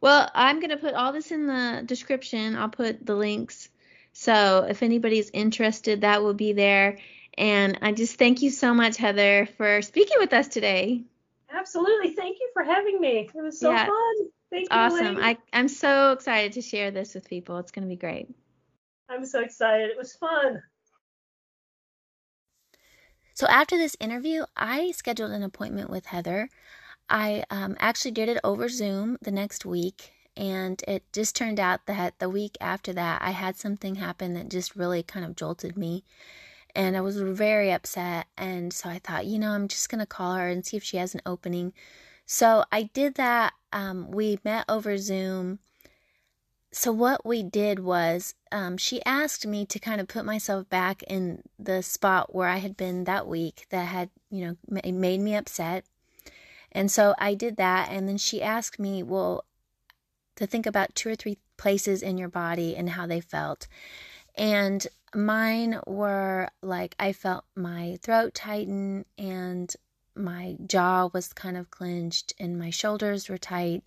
[0.00, 2.56] Well, I'm going to put all this in the description.
[2.56, 3.68] I'll put the links.
[4.12, 6.98] So if anybody's interested, that will be there.
[7.36, 11.04] And I just thank you so much, Heather, for speaking with us today.
[11.50, 12.14] Absolutely.
[12.14, 13.30] Thank you for having me.
[13.32, 14.14] It was so yeah, fun.
[14.50, 14.76] Thank you.
[14.76, 15.16] Awesome.
[15.18, 17.58] I, I'm so excited to share this with people.
[17.58, 18.28] It's going to be great.
[19.08, 19.90] I'm so excited.
[19.90, 20.62] It was fun.
[23.34, 26.50] So after this interview, I scheduled an appointment with Heather.
[27.10, 31.86] I um, actually did it over Zoom the next week, and it just turned out
[31.86, 35.76] that the week after that, I had something happen that just really kind of jolted
[35.76, 36.04] me.
[36.74, 38.26] and I was very upset.
[38.36, 40.84] And so I thought, you know, I'm just going to call her and see if
[40.84, 41.72] she has an opening.
[42.26, 43.54] So I did that.
[43.72, 45.60] Um, we met over Zoom.
[46.70, 51.02] So what we did was um, she asked me to kind of put myself back
[51.04, 55.34] in the spot where I had been that week that had, you know, made me
[55.34, 55.84] upset.
[56.70, 57.90] And so I did that.
[57.90, 59.44] And then she asked me, well,
[60.36, 63.66] to think about two or three places in your body and how they felt.
[64.36, 69.74] And mine were like I felt my throat tighten and
[70.14, 73.82] my jaw was kind of clenched and my shoulders were tight.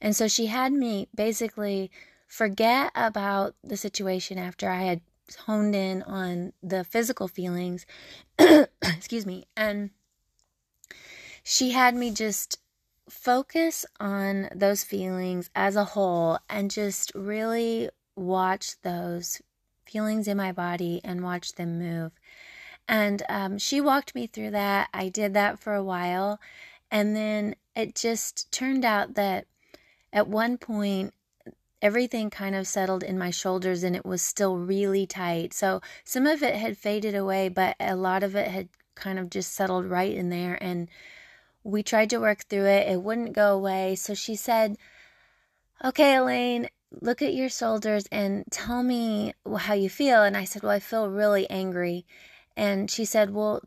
[0.00, 1.90] And so she had me basically
[2.26, 5.00] forget about the situation after I had
[5.46, 7.86] honed in on the physical feelings.
[8.38, 9.46] Excuse me.
[9.56, 9.90] And
[11.42, 12.58] she had me just
[13.08, 19.40] focus on those feelings as a whole and just really watch those
[19.86, 22.12] feelings in my body and watch them move.
[22.88, 24.88] And um, she walked me through that.
[24.92, 26.40] I did that for a while.
[26.90, 29.46] And then it just turned out that
[30.14, 31.12] at one point,
[31.82, 35.52] everything kind of settled in my shoulders and it was still really tight.
[35.52, 39.28] So some of it had faded away, but a lot of it had kind of
[39.28, 40.56] just settled right in there.
[40.62, 40.88] And
[41.64, 43.96] we tried to work through it, it wouldn't go away.
[43.96, 44.76] So she said,
[45.84, 46.68] Okay, Elaine,
[47.02, 50.22] look at your shoulders and tell me how you feel.
[50.22, 52.06] And I said, Well, I feel really angry.
[52.56, 53.62] And she said, Well,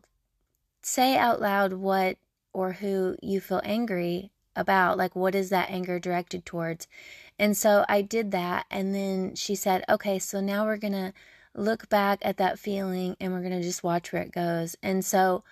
[0.80, 2.16] say out loud what
[2.54, 4.98] or who you feel angry about.
[4.98, 6.86] Like, what is that anger directed towards?
[7.38, 8.66] And so I did that.
[8.70, 11.12] And then she said, Okay, so now we're going to
[11.54, 14.76] look back at that feeling and we're going to just watch where it goes.
[14.82, 15.44] And so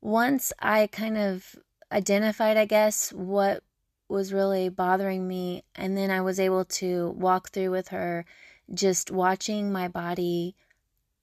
[0.00, 1.56] once I kind of
[1.90, 3.62] identified, I guess, what
[4.08, 5.64] was really bothering me.
[5.74, 8.24] And then I was able to walk through with her,
[8.72, 10.54] just watching my body,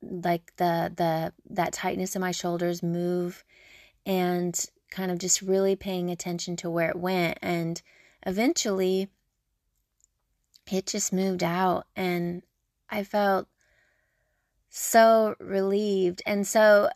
[0.01, 3.43] like the, the, that tightness in my shoulders move
[4.05, 7.37] and kind of just really paying attention to where it went.
[7.41, 7.81] And
[8.25, 9.09] eventually
[10.71, 12.43] it just moved out and
[12.89, 13.47] I felt
[14.69, 16.21] so relieved.
[16.25, 16.89] And so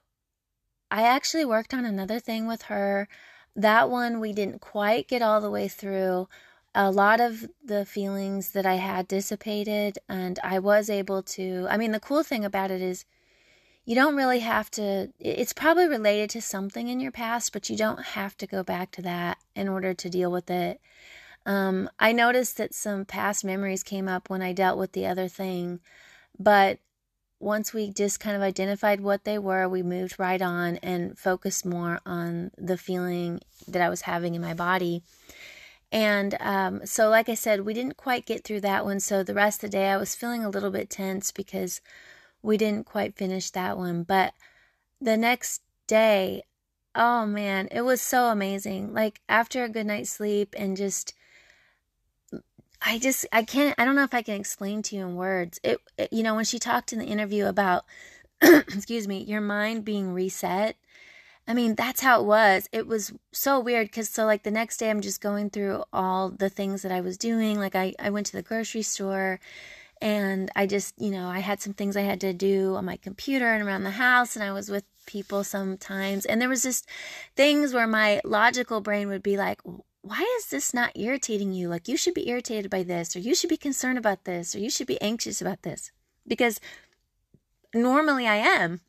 [0.89, 3.09] I actually worked on another thing with her
[3.55, 6.29] that one we didn't quite get all the way through.
[6.75, 11.65] A lot of the feelings that I had dissipated, and I was able to.
[11.67, 13.03] I mean, the cool thing about it is
[13.87, 17.77] you don't really have to, it's probably related to something in your past, but you
[17.77, 20.81] don't have to go back to that in order to deal with it.
[21.45, 25.29] Um, I noticed that some past memories came up when I dealt with the other
[25.29, 25.79] thing,
[26.37, 26.79] but
[27.39, 31.65] once we just kind of identified what they were, we moved right on and focused
[31.65, 35.01] more on the feeling that I was having in my body.
[35.93, 38.99] And um, so, like I said, we didn't quite get through that one.
[38.99, 41.79] So, the rest of the day, I was feeling a little bit tense because
[42.41, 44.03] we didn't quite finish that one.
[44.03, 44.33] But
[45.01, 46.43] the next day,
[46.95, 48.93] oh man, it was so amazing.
[48.93, 51.13] Like, after a good night's sleep and just
[52.81, 55.59] I just I can't I don't know if I can explain to you in words.
[55.63, 57.85] It, it you know when she talked in the interview about
[58.41, 60.75] excuse me, your mind being reset.
[61.49, 62.67] I mean, that's how it was.
[62.73, 66.29] It was so weird cuz so like the next day I'm just going through all
[66.29, 67.59] the things that I was doing.
[67.59, 69.39] Like I I went to the grocery store
[70.01, 72.97] and I just, you know, I had some things I had to do on my
[72.97, 76.87] computer and around the house and I was with people sometimes and there was just
[77.35, 79.61] things where my logical brain would be like
[80.07, 81.67] why is this not irritating you?
[81.67, 84.59] Like, you should be irritated by this, or you should be concerned about this, or
[84.59, 85.91] you should be anxious about this.
[86.25, 86.59] Because
[87.73, 88.81] normally I am.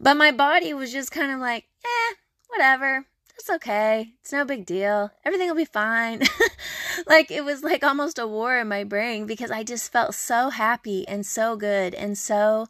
[0.00, 2.14] But my body was just kind of like, eh,
[2.48, 3.06] whatever.
[3.40, 4.12] It's okay.
[4.20, 5.10] It's no big deal.
[5.24, 6.22] Everything will be fine.
[7.06, 10.50] like, it was like almost a war in my brain because I just felt so
[10.50, 12.66] happy and so good and so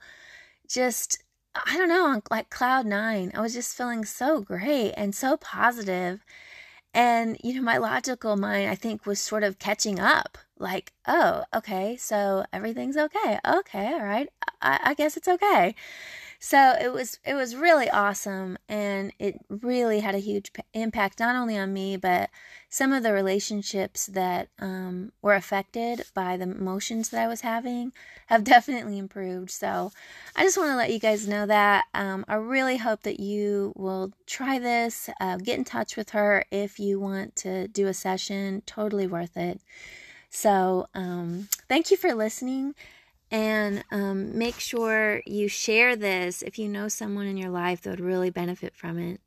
[0.68, 1.22] just,
[1.54, 3.32] I don't know, like cloud nine.
[3.34, 6.20] I was just feeling so great and so positive.
[6.20, 6.20] positive
[6.94, 10.38] and, you know, my logical mind, I think, was sort of catching up.
[10.58, 13.38] Like, oh, okay, so everything's okay.
[13.46, 14.28] Okay, all right.
[14.60, 15.74] I, I guess it's okay.
[16.42, 21.20] So it was it was really awesome, and it really had a huge p- impact
[21.20, 22.30] not only on me but
[22.70, 27.92] some of the relationships that um, were affected by the emotions that I was having
[28.28, 29.50] have definitely improved.
[29.50, 29.92] So
[30.34, 33.74] I just want to let you guys know that um, I really hope that you
[33.76, 35.10] will try this.
[35.20, 38.62] Uh, get in touch with her if you want to do a session.
[38.64, 39.60] Totally worth it.
[40.30, 42.74] So um, thank you for listening.
[43.30, 47.90] And um, make sure you share this if you know someone in your life that
[47.90, 49.20] would really benefit from it.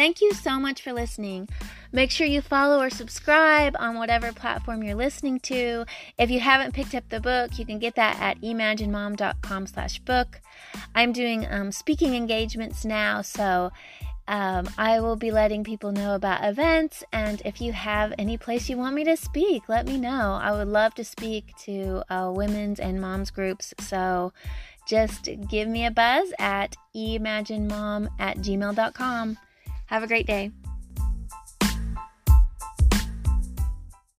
[0.00, 1.46] Thank you so much for listening.
[1.92, 5.84] Make sure you follow or subscribe on whatever platform you're listening to.
[6.16, 10.40] If you haven't picked up the book, you can get that at imaginemom.com slash book.
[10.94, 13.72] I'm doing um, speaking engagements now, so
[14.30, 18.70] um, I will be letting people know about events, and if you have any place
[18.70, 20.38] you want me to speak, let me know.
[20.40, 24.32] I would love to speak to uh, women's and moms groups, so
[24.86, 29.36] just give me a buzz at imaginemom at gmail.com.
[29.86, 30.52] Have a great day.